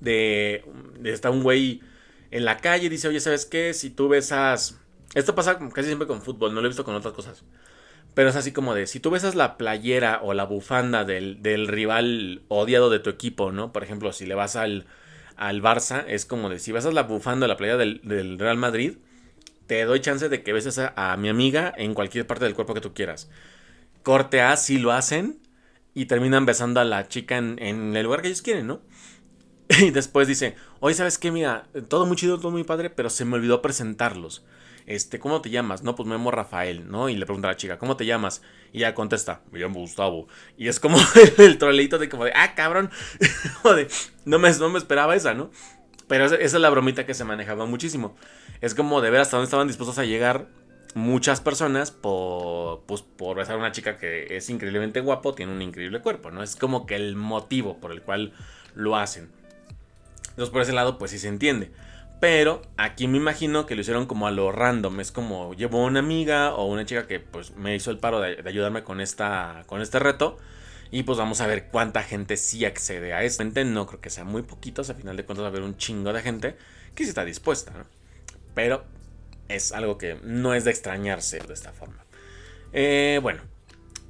De, 0.00 0.64
de 0.98 1.12
está 1.12 1.30
un 1.30 1.42
güey 1.42 1.80
en 2.32 2.44
la 2.44 2.56
calle 2.56 2.86
y 2.86 2.88
dice, 2.88 3.08
oye, 3.08 3.20
¿sabes 3.20 3.46
qué? 3.46 3.72
Si 3.74 3.90
tú 3.90 4.08
besas... 4.08 4.78
Esto 5.14 5.34
pasa 5.34 5.58
casi 5.72 5.88
siempre 5.88 6.08
con 6.08 6.22
fútbol, 6.22 6.54
no 6.54 6.60
lo 6.60 6.66
he 6.66 6.70
visto 6.70 6.84
con 6.84 6.94
otras 6.94 7.12
cosas. 7.12 7.44
Pero 8.14 8.28
es 8.28 8.36
así 8.36 8.52
como 8.52 8.74
de, 8.74 8.86
si 8.86 9.00
tú 9.00 9.10
besas 9.10 9.34
la 9.34 9.56
playera 9.56 10.20
o 10.22 10.34
la 10.34 10.44
bufanda 10.44 11.04
del, 11.04 11.68
rival 11.68 12.42
odiado 12.48 12.90
de 12.90 12.98
tu 12.98 13.10
equipo, 13.10 13.52
¿no? 13.52 13.72
Por 13.72 13.84
ejemplo, 13.84 14.12
si 14.12 14.26
le 14.26 14.34
vas 14.34 14.56
al, 14.56 14.86
al 15.36 15.62
Barça, 15.62 16.04
es 16.06 16.26
como 16.26 16.50
de, 16.50 16.58
si 16.58 16.72
besas 16.72 16.92
la 16.92 17.04
bufanda 17.04 17.46
o 17.46 17.48
la 17.48 17.56
playera 17.56 17.78
del, 17.78 18.38
Real 18.38 18.58
Madrid, 18.58 18.96
te 19.66 19.84
doy 19.84 20.00
chance 20.00 20.28
de 20.28 20.42
que 20.42 20.52
beses 20.52 20.78
a, 20.78 21.16
mi 21.16 21.28
amiga 21.28 21.72
en 21.76 21.94
cualquier 21.94 22.26
parte 22.26 22.44
del 22.44 22.54
cuerpo 22.54 22.74
que 22.74 22.80
tú 22.80 22.94
quieras. 22.94 23.30
Corte 24.02 24.40
A, 24.40 24.56
si 24.56 24.78
lo 24.78 24.92
hacen, 24.92 25.40
y 25.94 26.06
terminan 26.06 26.46
besando 26.46 26.80
a 26.80 26.84
la 26.84 27.08
chica 27.08 27.36
en, 27.36 27.58
el 27.96 28.04
lugar 28.04 28.22
que 28.22 28.28
ellos 28.28 28.42
quieren, 28.42 28.66
¿no? 28.66 28.80
Y 29.80 29.90
después 29.90 30.28
dice, 30.28 30.56
oye, 30.80 30.94
¿sabes 30.94 31.18
qué? 31.18 31.30
Mira, 31.30 31.68
todo 31.88 32.06
muy 32.06 32.16
chido, 32.16 32.38
todo 32.38 32.50
muy 32.50 32.64
padre, 32.64 32.90
pero 32.90 33.10
se 33.10 33.24
me 33.24 33.36
olvidó 33.36 33.62
presentarlos. 33.62 34.44
este, 34.86 35.18
¿cómo 35.18 35.40
te 35.40 35.50
llamas? 35.50 35.82
No, 35.82 35.94
pues 35.94 36.08
me 36.08 36.14
llamo 36.14 36.30
Rafael, 36.30 36.90
¿no? 36.90 37.08
Y 37.08 37.16
le 37.16 37.24
pregunta 37.24 37.48
a 37.48 37.52
la 37.52 37.56
chica, 37.56 37.78
¿cómo 37.78 37.96
te 37.96 38.04
llamas? 38.04 38.42
Y 38.72 38.78
ella 38.78 38.94
contesta, 38.94 39.42
me 39.50 39.60
llamo 39.60 39.80
Gustavo. 39.80 40.26
Y 40.56 40.68
es 40.68 40.80
como 40.80 40.98
el 41.38 41.58
troleito 41.58 41.98
de 41.98 42.08
como 42.08 42.24
de, 42.24 42.32
ah, 42.34 42.54
cabrón. 42.54 42.90
no, 44.24 44.38
me, 44.38 44.52
no 44.52 44.68
me 44.68 44.78
esperaba 44.78 45.14
esa, 45.14 45.34
¿no? 45.34 45.50
Pero 46.12 46.26
esa, 46.26 46.36
es 46.36 46.52
la 46.52 46.68
bromita 46.68 47.06
que 47.06 47.14
se 47.14 47.24
manejaba 47.24 47.64
muchísimo. 47.64 48.14
Es 48.60 48.74
como 48.74 49.00
de 49.00 49.08
ver 49.08 49.22
hasta 49.22 49.38
dónde 49.38 49.46
estaban 49.46 49.66
dispuestos 49.66 49.98
a 49.98 50.04
llegar 50.04 50.46
muchas 50.92 51.40
personas 51.40 51.90
por, 51.90 52.82
pues, 52.82 53.00
por 53.00 53.38
besar 53.38 53.54
a 53.54 53.58
una 53.58 53.72
chica 53.72 53.96
que 53.96 54.36
es 54.36 54.50
increíblemente 54.50 55.00
guapo, 55.00 55.34
tiene 55.34 55.52
un 55.52 55.62
increíble 55.62 56.02
cuerpo, 56.02 56.30
¿no? 56.30 56.42
Es 56.42 56.54
como 56.54 56.84
que 56.84 56.96
el 56.96 57.16
motivo 57.16 57.78
por 57.78 57.92
el 57.92 58.02
cual 58.02 58.34
lo 58.74 58.96
hacen. 58.96 59.30
Entonces 60.28 60.50
por 60.50 60.60
ese 60.60 60.74
lado 60.74 60.98
pues 60.98 61.12
sí 61.12 61.18
se 61.18 61.28
entiende. 61.28 61.72
Pero 62.20 62.60
aquí 62.76 63.08
me 63.08 63.16
imagino 63.16 63.64
que 63.64 63.74
lo 63.74 63.80
hicieron 63.80 64.04
como 64.04 64.26
a 64.26 64.32
lo 64.32 64.52
random. 64.52 65.00
Es 65.00 65.12
como 65.12 65.54
llevo 65.54 65.82
una 65.82 66.00
amiga 66.00 66.52
o 66.52 66.66
una 66.66 66.84
chica 66.84 67.06
que 67.06 67.20
pues 67.20 67.56
me 67.56 67.74
hizo 67.74 67.90
el 67.90 67.96
paro 67.96 68.20
de, 68.20 68.42
ayudarme 68.44 68.84
con, 68.84 69.00
esta, 69.00 69.62
con 69.66 69.80
este 69.80 69.98
reto. 69.98 70.36
Y 70.92 71.04
pues 71.04 71.18
vamos 71.18 71.40
a 71.40 71.46
ver 71.46 71.68
cuánta 71.68 72.02
gente 72.02 72.36
sí 72.36 72.64
accede 72.66 73.14
a 73.14 73.24
esto. 73.24 73.42
No 73.44 73.86
creo 73.86 74.00
que 74.00 74.10
sea 74.10 74.24
muy 74.24 74.42
poquitos. 74.42 74.90
A 74.90 74.94
final 74.94 75.16
de 75.16 75.24
cuentas 75.24 75.42
va 75.42 75.48
a 75.48 75.50
haber 75.50 75.62
un 75.62 75.78
chingo 75.78 76.12
de 76.12 76.20
gente 76.20 76.56
que 76.94 77.04
sí 77.04 77.08
está 77.08 77.24
dispuesta. 77.24 77.72
Pero 78.54 78.84
es 79.48 79.72
algo 79.72 79.96
que 79.96 80.18
no 80.22 80.54
es 80.54 80.64
de 80.64 80.70
extrañarse 80.70 81.40
de 81.40 81.54
esta 81.54 81.72
forma. 81.72 82.04
Eh, 82.74 83.20
bueno, 83.22 83.40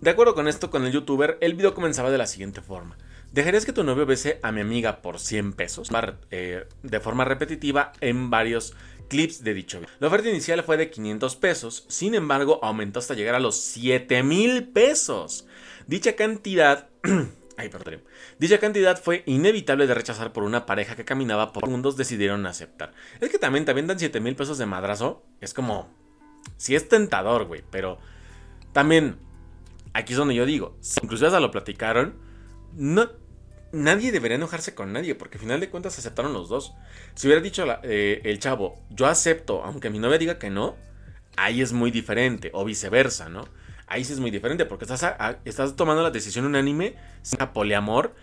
de 0.00 0.10
acuerdo 0.10 0.34
con 0.34 0.48
esto, 0.48 0.70
con 0.70 0.84
el 0.84 0.92
youtuber, 0.92 1.38
el 1.40 1.54
video 1.54 1.72
comenzaba 1.72 2.10
de 2.10 2.18
la 2.18 2.26
siguiente 2.26 2.60
forma. 2.60 2.98
¿Dejarías 3.30 3.64
que 3.64 3.72
tu 3.72 3.84
novio 3.84 4.04
bese 4.04 4.40
a 4.42 4.50
mi 4.50 4.60
amiga 4.60 5.02
por 5.02 5.20
100 5.20 5.52
pesos? 5.52 5.88
Eh, 6.32 6.66
de 6.82 7.00
forma 7.00 7.24
repetitiva 7.24 7.92
en 8.00 8.28
varios 8.28 8.74
clips 9.08 9.44
de 9.44 9.54
dicho 9.54 9.78
video. 9.78 9.94
La 10.00 10.08
oferta 10.08 10.28
inicial 10.28 10.62
fue 10.64 10.76
de 10.76 10.90
500 10.90 11.36
pesos, 11.36 11.84
sin 11.88 12.14
embargo 12.14 12.58
aumentó 12.62 12.98
hasta 12.98 13.14
llegar 13.14 13.36
a 13.36 13.40
los 13.40 13.56
7 13.56 14.22
mil 14.22 14.68
pesos. 14.68 15.46
Dicha 15.86 16.14
cantidad... 16.16 16.88
Ay, 17.56 17.68
perdón. 17.68 18.02
Dicha 18.38 18.58
cantidad 18.58 19.00
fue 19.00 19.22
inevitable 19.26 19.86
de 19.86 19.94
rechazar 19.94 20.32
por 20.32 20.42
una 20.42 20.64
pareja 20.64 20.96
que 20.96 21.04
caminaba 21.04 21.52
por 21.52 21.68
mundos 21.68 21.96
decidieron 21.96 22.46
aceptar. 22.46 22.92
Es 23.20 23.28
que 23.28 23.38
también, 23.38 23.64
también 23.64 23.86
dan 23.86 23.98
7 23.98 24.20
mil 24.20 24.36
pesos 24.36 24.58
de 24.58 24.66
madrazo. 24.66 25.22
Es 25.40 25.54
como... 25.54 25.94
Sí 26.56 26.74
es 26.74 26.88
tentador, 26.88 27.44
güey, 27.44 27.62
pero... 27.70 27.98
También... 28.72 29.18
Aquí 29.94 30.14
es 30.14 30.18
donde 30.18 30.34
yo 30.34 30.46
digo, 30.46 30.78
si 30.80 31.00
incluso 31.02 31.26
hasta 31.26 31.38
lo 31.38 31.50
platicaron, 31.50 32.14
no, 32.74 33.10
nadie 33.72 34.12
debería 34.12 34.36
enojarse 34.36 34.74
con 34.74 34.92
nadie, 34.92 35.14
porque 35.14 35.36
al 35.36 35.40
final 35.40 35.60
de 35.60 35.70
cuentas 35.70 35.98
aceptaron 35.98 36.32
los 36.32 36.48
dos. 36.48 36.74
Si 37.14 37.26
hubiera 37.26 37.42
dicho 37.42 37.64
eh, 37.82 38.20
el 38.24 38.38
chavo, 38.38 38.82
yo 38.90 39.06
acepto, 39.06 39.64
aunque 39.64 39.90
mi 39.90 39.98
novia 39.98 40.18
diga 40.18 40.38
que 40.38 40.50
no, 40.50 40.76
ahí 41.36 41.62
es 41.62 41.72
muy 41.72 41.90
diferente, 41.90 42.50
o 42.52 42.64
viceversa, 42.64 43.28
¿no? 43.28 43.48
Ahí 43.92 44.04
sí 44.04 44.14
es 44.14 44.20
muy 44.20 44.30
diferente, 44.30 44.64
porque 44.64 44.86
estás, 44.86 45.04
estás 45.44 45.76
tomando 45.76 46.02
la 46.02 46.10
decisión 46.10 46.46
unánime, 46.46 46.96
sin 47.20 47.38
poliamor, 47.52 48.14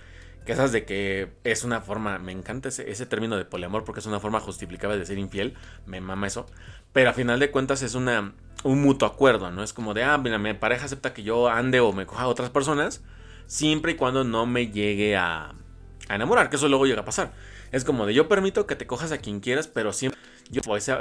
que 0.44 0.54
esas 0.54 0.72
de 0.72 0.84
que 0.84 1.30
es 1.44 1.64
una 1.64 1.80
forma, 1.80 2.18
me 2.18 2.32
encanta 2.32 2.70
ese, 2.70 3.06
término 3.06 3.38
de 3.38 3.46
poliamor, 3.46 3.84
porque 3.84 4.00
es 4.00 4.08
una 4.08 4.20
forma 4.20 4.40
justificable 4.40 4.98
de 4.98 5.06
ser 5.06 5.20
infiel, 5.20 5.54
me 5.86 6.02
mama 6.02 6.26
eso, 6.26 6.48
pero 6.92 7.12
a 7.12 7.14
final 7.14 7.40
de 7.40 7.52
cuentas 7.52 7.84
es 7.84 7.94
una, 7.94 8.34
un 8.64 8.82
mutuo 8.82 9.08
acuerdo, 9.08 9.52
¿no? 9.52 9.62
Es 9.62 9.72
como 9.72 9.94
de, 9.94 10.04
ah, 10.04 10.18
mira, 10.18 10.40
mi 10.40 10.52
pareja 10.56 10.86
acepta 10.86 11.14
que 11.14 11.22
yo 11.22 11.50
ande 11.50 11.80
o 11.82 11.94
me 11.94 12.08
coja 12.08 12.24
a 12.24 12.28
otras 12.28 12.50
personas, 12.50 13.04
siempre 13.46 13.92
y 13.92 13.96
cuando 13.96 14.24
no 14.24 14.48
me 14.48 14.72
llegue 14.72 15.16
a, 15.16 15.54
enamorar, 16.10 16.50
que 16.50 16.56
eso 16.56 16.68
luego 16.68 16.88
llega 16.88 17.02
a 17.02 17.06
pasar. 17.06 17.32
Es 17.72 17.86
como 17.86 18.08
de 18.08 18.16
yo 18.16 18.28
permito 18.28 18.66
que 18.66 18.76
te 18.76 18.88
cojas 18.88 19.12
a 19.12 19.20
quien 19.20 19.40
quieras, 19.40 19.68
pero 19.68 19.94
siempre 19.94 20.20
yo 20.50 20.62
o 20.66 20.76
esa, 20.76 20.98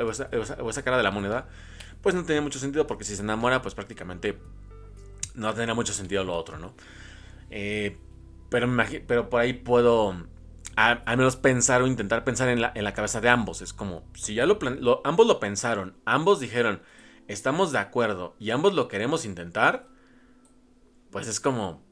cara 0.83 0.99
de 0.99 1.03
la 1.03 1.11
moneda, 1.11 1.49
pues 2.03 2.15
no 2.15 2.25
tiene 2.25 2.41
mucho 2.41 2.59
sentido 2.59 2.87
porque 2.87 3.05
si 3.05 3.17
se 3.17 3.23
enamora, 3.23 3.63
pues 3.63 3.75
prácticamente 3.75 4.39
no 5.35 5.53
tendrá 5.55 5.75
mucho 5.75 5.93
sentido 5.93 6.25
lo 6.25 6.35
otro, 6.35 6.59
¿no? 6.59 6.75
Eh, 7.51 7.97
pero, 8.51 8.69
pero 9.07 9.29
por 9.29 9.41
ahí 9.41 9.53
puedo 9.53 10.15
al 10.77 11.17
menos 11.17 11.35
pensar 11.35 11.83
o 11.83 11.89
intentar 11.89 12.23
pensar 12.23 12.49
en 12.49 12.61
la, 12.61 12.71
en 12.75 12.85
la, 12.85 12.95
cabeza 12.95 13.21
de 13.21 13.29
ambos. 13.29 13.63
Es 13.63 13.73
como, 13.73 14.05
si 14.15 14.35
ya 14.35 14.47
lo, 14.47 14.59
lo, 14.61 15.01
ambos 15.05 15.27
lo 15.27 15.41
pensaron, 15.41 15.97
ambos 16.05 16.39
dijeron, 16.39 16.83
estamos 17.27 17.73
de 17.73 17.79
acuerdo 17.79 18.37
y 18.39 18.51
ambos 18.51 18.75
lo 18.75 18.87
queremos 18.87 19.25
intentar, 19.25 19.89
pues 21.11 21.27
es 21.27 21.41
como, 21.41 21.83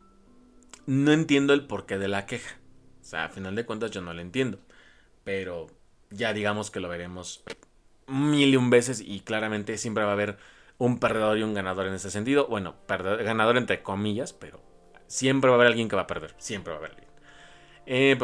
no 0.87 1.11
entiendo 1.12 1.53
el 1.53 1.66
porqué 1.66 1.99
de 1.99 2.07
la 2.07 2.27
queja. 2.27 2.57
O 3.03 3.05
sea, 3.05 3.25
a 3.25 3.29
final 3.29 3.57
de 3.57 3.66
cuentas 3.66 3.90
yo 3.90 4.01
no 4.03 4.14
lo 4.14 4.21
entiendo. 4.21 4.61
Pero 5.25 5.66
ya 6.11 6.33
digamos 6.33 6.71
que 6.71 6.81
lo 6.81 6.88
veremos 6.88 7.42
mil 8.07 8.49
y 8.49 8.57
un 8.57 8.71
veces 8.71 9.01
y 9.01 9.21
claramente 9.21 9.79
siempre 9.79 10.05
va 10.05 10.11
a 10.11 10.14
haber 10.14 10.37
un 10.79 10.99
perdedor 10.99 11.38
y 11.38 11.42
un 11.42 11.55
ganador 11.55 11.87
en 11.87 11.95
ese 11.95 12.11
sentido. 12.11 12.47
Bueno, 12.47 12.77
ganador 12.88 13.57
entre 13.57 13.83
comillas, 13.83 14.33
pero 14.33 14.61
siempre 15.07 15.49
va 15.49 15.57
a 15.57 15.59
haber 15.59 15.69
alguien 15.69 15.88
que 15.88 15.97
va 15.97 16.03
a 16.03 16.07
perder. 16.07 16.35
Siempre 16.38 16.73
va 16.73 16.77
a 16.77 16.79
haber 16.81 16.90
alguien. 16.92 17.07
Eh, 17.88 18.19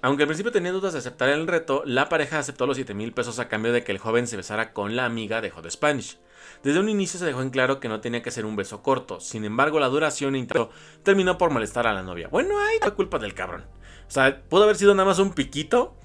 Aunque 0.00 0.22
al 0.22 0.28
principio 0.28 0.52
tenía 0.52 0.70
dudas 0.70 0.92
de 0.92 1.00
aceptar 1.00 1.28
el 1.28 1.48
reto, 1.48 1.82
la 1.84 2.08
pareja 2.08 2.38
aceptó 2.38 2.66
los 2.66 2.76
7 2.76 2.94
mil 2.94 3.12
pesos 3.12 3.40
a 3.40 3.48
cambio 3.48 3.72
de 3.72 3.82
que 3.82 3.90
el 3.90 3.98
joven 3.98 4.28
se 4.28 4.36
besara 4.36 4.72
con 4.72 4.94
la 4.94 5.04
amiga 5.04 5.40
de 5.40 5.50
Hot 5.50 5.68
Spanish. 5.68 6.18
Desde 6.62 6.78
un 6.78 6.88
inicio 6.88 7.18
se 7.18 7.26
dejó 7.26 7.42
en 7.42 7.50
claro 7.50 7.80
que 7.80 7.88
no 7.88 8.00
tenía 8.00 8.22
que 8.22 8.30
ser 8.30 8.46
un 8.46 8.54
beso 8.54 8.80
corto, 8.82 9.20
sin 9.20 9.44
embargo 9.44 9.80
la 9.80 9.88
duración 9.88 10.36
intento 10.36 10.70
terminó 11.02 11.36
por 11.36 11.50
molestar 11.50 11.88
a 11.88 11.92
la 11.92 12.02
novia. 12.02 12.28
Bueno, 12.28 12.56
ahí 12.58 12.78
fue 12.80 12.94
culpa 12.94 13.18
del 13.18 13.34
cabrón. 13.34 13.64
O 14.06 14.10
sea, 14.10 14.40
pudo 14.48 14.62
haber 14.62 14.76
sido 14.76 14.94
nada 14.94 15.08
más 15.08 15.18
un 15.18 15.32
piquito, 15.32 15.96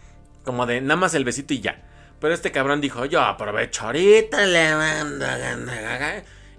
como 0.43 0.65
de 0.65 0.81
nada 0.81 0.99
más 0.99 1.13
el 1.13 1.23
besito 1.25 1.53
y 1.53 1.61
ya. 1.61 1.87
Pero 2.23 2.35
este 2.35 2.53
cabrón 2.53 2.79
dijo, 2.79 3.03
yo 3.03 3.19
aprovecho 3.19 3.83
ahorita, 3.83 4.45
le 4.45 4.73
mando, 4.73 5.25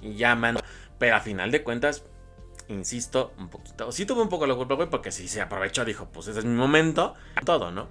y 0.02 0.14
ya 0.14 0.34
mando. 0.34 0.60
Pero 0.98 1.16
a 1.16 1.20
final 1.20 1.50
de 1.50 1.62
cuentas, 1.62 2.04
insisto, 2.68 3.32
un 3.38 3.48
poquito. 3.48 3.90
Sí 3.90 4.04
tuve 4.04 4.20
un 4.20 4.28
poco 4.28 4.46
la 4.46 4.54
culpa, 4.54 4.74
güey, 4.74 4.90
porque 4.90 5.10
si 5.10 5.26
se 5.26 5.40
aprovechó, 5.40 5.86
dijo, 5.86 6.10
pues 6.12 6.28
ese 6.28 6.40
es 6.40 6.44
mi 6.44 6.54
momento, 6.54 7.14
todo, 7.46 7.70
¿no? 7.70 7.88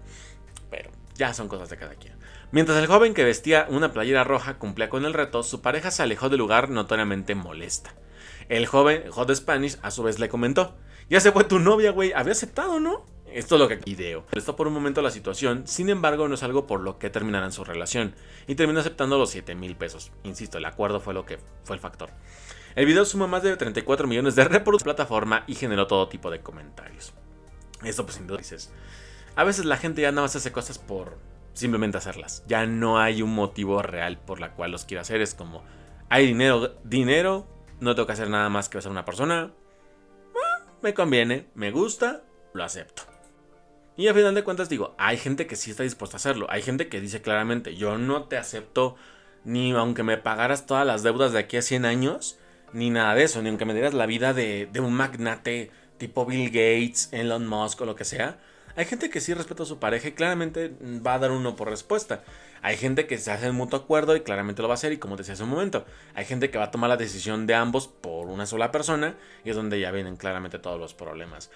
Pero 0.69 0.91
ya 1.15 1.33
son 1.33 1.47
cosas 1.47 1.67
de 1.67 1.77
cada 1.77 1.95
quien. 1.95 2.13
Mientras 2.51 2.77
el 2.77 2.85
joven 2.85 3.15
que 3.15 3.23
vestía 3.23 3.65
una 3.67 3.91
playera 3.91 4.23
roja 4.23 4.59
cumplía 4.59 4.91
con 4.91 5.03
el 5.03 5.15
reto, 5.15 5.41
su 5.41 5.63
pareja 5.63 5.89
se 5.89 6.03
alejó 6.03 6.29
del 6.29 6.37
lugar 6.37 6.69
notoriamente 6.69 7.33
molesta. 7.33 7.95
El 8.49 8.67
joven, 8.67 9.09
Hot 9.09 9.33
Spanish, 9.33 9.79
a 9.81 9.89
su 9.89 10.03
vez 10.03 10.19
le 10.19 10.29
comentó: 10.29 10.77
Ya 11.09 11.19
se 11.19 11.31
fue 11.31 11.43
tu 11.43 11.57
novia, 11.57 11.89
güey, 11.89 12.13
había 12.13 12.33
aceptado, 12.33 12.79
¿no? 12.79 13.03
Esto 13.33 13.55
es 13.55 13.61
lo 13.61 13.67
que 13.67 13.77
video. 13.77 14.23
Prestó 14.27 14.55
por 14.55 14.67
un 14.67 14.73
momento 14.73 15.01
la 15.01 15.09
situación, 15.09 15.65
sin 15.65 15.89
embargo, 15.89 16.27
no 16.27 16.35
es 16.35 16.43
algo 16.43 16.67
por 16.67 16.81
lo 16.81 16.99
que 16.99 17.09
terminaran 17.09 17.51
su 17.51 17.63
relación. 17.63 18.13
Y 18.45 18.53
terminó 18.53 18.79
aceptando 18.79 19.17
los 19.17 19.31
7 19.31 19.55
mil 19.55 19.75
pesos. 19.75 20.11
Insisto, 20.23 20.59
el 20.59 20.65
acuerdo 20.65 20.99
fue 20.99 21.15
lo 21.15 21.25
que 21.25 21.39
fue 21.63 21.75
el 21.75 21.79
factor. 21.79 22.11
El 22.75 22.85
video 22.85 23.05
suma 23.05 23.25
más 23.25 23.41
de 23.41 23.57
34 23.57 24.07
millones 24.07 24.35
de 24.35 24.43
reproducciones 24.43 24.83
en 24.83 24.87
la 24.87 24.95
plataforma 24.95 25.43
y 25.47 25.55
generó 25.55 25.87
todo 25.87 26.09
tipo 26.09 26.29
de 26.29 26.41
comentarios. 26.41 27.13
Esto 27.83 28.03
pues 28.03 28.17
sin 28.17 28.27
duda 28.27 28.37
dices. 28.37 28.71
A 29.35 29.43
veces 29.43 29.65
la 29.65 29.77
gente 29.77 30.03
ya 30.03 30.11
nada 30.11 30.23
más 30.23 30.35
hace 30.35 30.51
cosas 30.51 30.77
por 30.77 31.17
simplemente 31.53 31.97
hacerlas. 31.97 32.43
Ya 32.47 32.67
no 32.67 32.99
hay 32.99 33.23
un 33.23 33.33
motivo 33.33 33.81
real 33.81 34.19
por 34.19 34.39
la 34.39 34.53
cual 34.53 34.71
los 34.71 34.85
quiero 34.85 35.01
hacer. 35.01 35.21
Es 35.21 35.33
como, 35.33 35.63
hay 36.09 36.27
dinero, 36.27 36.75
dinero, 36.83 37.47
no 37.79 37.95
tengo 37.95 38.05
que 38.05 38.13
hacer 38.13 38.29
nada 38.29 38.49
más 38.49 38.69
que 38.69 38.77
besar 38.77 38.91
a 38.91 38.93
una 38.93 39.05
persona. 39.05 39.51
Ah, 40.35 40.65
me 40.83 40.93
conviene, 40.93 41.47
me 41.55 41.71
gusta, 41.71 42.21
lo 42.53 42.63
acepto. 42.63 43.12
Y 43.95 44.07
a 44.07 44.13
final 44.13 44.33
de 44.33 44.43
cuentas 44.43 44.69
digo, 44.69 44.95
hay 44.97 45.17
gente 45.17 45.45
que 45.45 45.55
sí 45.55 45.71
está 45.71 45.83
dispuesta 45.83 46.17
a 46.17 46.19
hacerlo. 46.19 46.47
Hay 46.49 46.63
gente 46.63 46.87
que 46.87 46.99
dice 46.99 47.21
claramente, 47.21 47.75
yo 47.75 47.97
no 47.97 48.23
te 48.23 48.37
acepto 48.37 48.95
ni 49.45 49.71
aunque 49.73 50.03
me 50.03 50.17
pagaras 50.17 50.65
todas 50.65 50.85
las 50.87 51.03
deudas 51.03 51.33
de 51.33 51.39
aquí 51.39 51.57
a 51.57 51.61
100 51.61 51.85
años 51.85 52.37
ni 52.73 52.89
nada 52.89 53.13
de 53.13 53.23
eso, 53.23 53.41
ni 53.41 53.49
aunque 53.49 53.65
me 53.65 53.73
dieras 53.73 53.93
la 53.93 54.07
vida 54.07 54.33
de, 54.33 54.67
un 54.79 54.93
magnate 54.93 55.71
tipo 55.97 56.25
Bill 56.25 56.47
Gates, 56.47 57.09
Elon 57.11 57.47
Musk 57.47 57.81
o 57.81 57.85
lo 57.85 57.95
que 57.95 58.03
sea. 58.03 58.39
Hay 58.75 58.85
gente 58.85 59.11
que 59.11 59.21
sí 59.21 59.35
respeta 59.35 59.61
a 59.61 59.67
su 59.67 59.77
pareja 59.77 60.07
y 60.07 60.13
claramente 60.13 60.73
va 61.05 61.13
a 61.13 61.19
dar 61.19 61.29
uno 61.31 61.55
por 61.55 61.69
respuesta. 61.69 62.23
Hay 62.63 62.75
gente 62.75 63.05
que 63.05 63.19
se 63.19 63.31
hace 63.31 63.45
en 63.45 63.55
mutuo 63.55 63.77
acuerdo 63.77 64.15
y 64.15 64.21
claramente 64.21 64.63
lo 64.63 64.67
va 64.67 64.73
a 64.73 64.75
hacer 64.75 64.91
y 64.91 64.97
como 64.97 65.15
decía 65.15 65.35
hace 65.35 65.43
un 65.43 65.49
momento, 65.49 65.85
hay 66.15 66.25
gente 66.25 66.49
que 66.49 66.57
va 66.57 66.65
a 66.65 66.71
tomar 66.71 66.89
la 66.89 66.97
decisión 66.97 67.45
de 67.45 67.53
ambos 67.53 67.87
por 67.87 68.27
una 68.27 68.47
sola 68.47 68.71
persona 68.71 69.15
y 69.45 69.51
es 69.51 69.55
donde 69.55 69.79
ya 69.79 69.91
vienen 69.91 70.17
claramente 70.17 70.57
todos 70.57 70.79
los 70.79 70.95
problemas. 70.95 71.51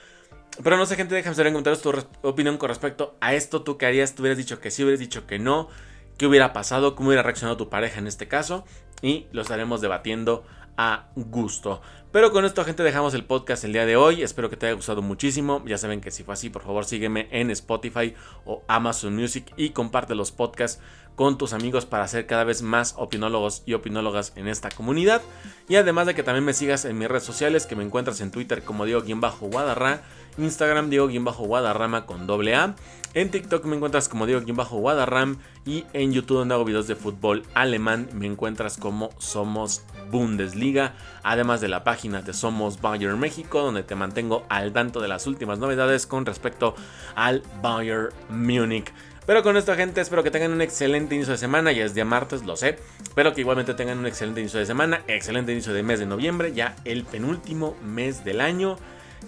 Pero 0.63 0.77
no 0.77 0.85
sé 0.85 0.95
gente, 0.95 1.13
déjame 1.13 1.35
saber 1.35 1.47
en 1.47 1.53
comentarios 1.53 1.81
tu 1.81 2.27
opinión 2.27 2.57
con 2.57 2.69
respecto 2.69 3.15
a 3.21 3.33
esto. 3.33 3.61
¿Tú 3.61 3.77
qué 3.77 3.85
harías? 3.85 4.15
¿Tú 4.15 4.23
hubieras 4.23 4.37
dicho 4.37 4.59
que 4.59 4.71
sí, 4.71 4.83
hubieras 4.83 4.99
dicho 4.99 5.27
que 5.27 5.39
no? 5.39 5.69
¿Qué 6.17 6.25
hubiera 6.25 6.51
pasado? 6.51 6.95
¿Cómo 6.95 7.09
hubiera 7.09 7.23
reaccionado 7.23 7.57
tu 7.57 7.69
pareja 7.69 7.99
en 7.99 8.07
este 8.07 8.27
caso? 8.27 8.65
Y 9.01 9.27
lo 9.31 9.43
estaremos 9.43 9.81
debatiendo 9.81 10.45
a 10.77 11.09
gusto. 11.15 11.81
Pero 12.11 12.31
con 12.31 12.45
esto, 12.45 12.63
gente, 12.63 12.81
dejamos 12.81 13.13
el 13.13 13.25
podcast 13.25 13.63
el 13.65 13.73
día 13.73 13.85
de 13.85 13.97
hoy. 13.97 14.23
Espero 14.23 14.49
que 14.49 14.57
te 14.57 14.65
haya 14.65 14.75
gustado 14.75 15.01
muchísimo. 15.01 15.63
Ya 15.67 15.77
saben 15.77 16.01
que 16.01 16.09
si 16.09 16.23
fue 16.23 16.33
así, 16.33 16.49
por 16.49 16.63
favor, 16.63 16.85
sígueme 16.85 17.27
en 17.31 17.51
Spotify 17.51 18.15
o 18.45 18.63
Amazon 18.67 19.15
Music 19.15 19.53
y 19.57 19.71
comparte 19.71 20.15
los 20.15 20.31
podcasts 20.31 20.81
con 21.15 21.37
tus 21.37 21.53
amigos 21.53 21.85
para 21.85 22.03
hacer 22.03 22.27
cada 22.27 22.43
vez 22.43 22.61
más 22.61 22.93
opinólogos 22.97 23.63
y 23.65 23.73
opinólogas 23.73 24.33
en 24.35 24.47
esta 24.47 24.69
comunidad. 24.69 25.21
Y 25.67 25.75
además 25.75 26.07
de 26.07 26.15
que 26.15 26.23
también 26.23 26.45
me 26.45 26.53
sigas 26.53 26.85
en 26.85 26.97
mis 26.97 27.07
redes 27.07 27.23
sociales, 27.23 27.65
que 27.65 27.75
me 27.75 27.83
encuentras 27.83 28.21
en 28.21 28.31
Twitter 28.31 28.63
como 28.63 28.85
Diego-Guadarra, 28.85 30.01
Instagram 30.37 30.89
Diego-Guadarrama 30.89 32.05
con 32.05 32.27
doble 32.27 32.55
A. 32.55 32.75
En 33.13 33.31
TikTok 33.31 33.65
me 33.65 33.75
encuentras 33.75 34.09
como 34.09 34.25
Diego-Guadarram 34.25 35.37
y 35.65 35.85
en 35.93 36.13
YouTube 36.13 36.37
donde 36.37 36.53
hago 36.53 36.65
videos 36.65 36.87
de 36.87 36.95
fútbol 36.95 37.43
alemán 37.53 38.09
me 38.13 38.27
encuentras 38.27 38.77
como 38.77 39.09
Somos 39.17 39.83
Bundesliga, 40.11 40.93
además 41.23 41.61
de 41.61 41.67
la 41.67 41.83
página 41.83 42.21
de 42.21 42.33
Somos 42.33 42.81
Bayern 42.81 43.19
México, 43.19 43.61
donde 43.61 43.83
te 43.83 43.95
mantengo 43.95 44.45
al 44.49 44.73
tanto 44.73 45.01
de 45.01 45.07
las 45.07 45.27
últimas 45.27 45.59
novedades 45.59 46.05
con 46.05 46.25
respecto 46.25 46.75
al 47.15 47.43
Bayern 47.61 48.09
Múnich. 48.29 48.93
Pero 49.27 49.43
con 49.43 49.57
esto, 49.57 49.75
gente, 49.75 49.99
espero 49.99 50.23
que 50.23 50.31
tengan 50.31 50.53
un 50.53 50.61
excelente 50.61 51.13
inicio 51.13 51.33
de 51.33 51.37
semana. 51.37 51.73
Ya 51.73 51.83
es 51.83 51.93
día 51.93 52.05
martes, 52.05 52.45
lo 52.45 52.55
sé. 52.55 52.79
Espero 53.03 53.33
que 53.33 53.41
igualmente 53.41 53.73
tengan 53.73 53.97
un 53.97 54.05
excelente 54.05 54.39
inicio 54.39 54.57
de 54.57 54.65
semana. 54.65 55.01
Excelente 55.07 55.51
inicio 55.51 55.73
de 55.73 55.83
mes 55.83 55.99
de 55.99 56.05
noviembre. 56.05 56.53
Ya 56.53 56.77
el 56.85 57.03
penúltimo 57.03 57.75
mes 57.83 58.23
del 58.23 58.39
año. 58.39 58.77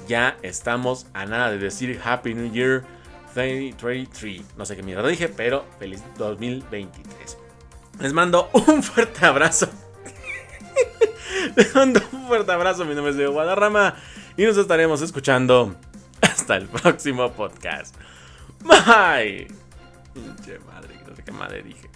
Ya 0.08 0.38
estamos 0.42 1.08
a 1.14 1.26
nada 1.26 1.52
de 1.52 1.58
decir 1.58 2.00
Happy 2.04 2.34
New 2.34 2.52
Year 2.52 2.84
2023. 3.36 4.58
No 4.58 4.66
sé 4.66 4.76
qué 4.76 4.84
mierda 4.84 5.08
dije, 5.08 5.30
pero 5.30 5.66
feliz 5.80 6.04
2023. 6.18 7.38
Les 8.00 8.14
mando 8.14 8.50
un 8.54 8.82
fuerte 8.82 9.26
abrazo. 9.26 9.70
Les 11.56 11.74
mando 11.76 12.02
un 12.12 12.28
fuerte 12.28 12.52
abrazo. 12.52 12.86
Mi 12.86 12.96
nombre 12.96 13.12
es 13.12 13.18
Diego 13.18 13.34
Guadarrama. 13.34 13.96
Y 14.38 14.44
nos 14.44 14.58
estaremos 14.58 15.02
escuchando 15.02 15.76
hasta 16.22 16.56
el 16.56 16.68
próximo 16.68 17.32
podcast. 17.34 17.96
Bye. 18.62 19.48
Pinche 20.14 20.60
madre, 20.60 20.96
no 21.08 21.16
sé 21.16 21.24
qué 21.24 21.32
madre 21.32 21.64
dije. 21.64 21.89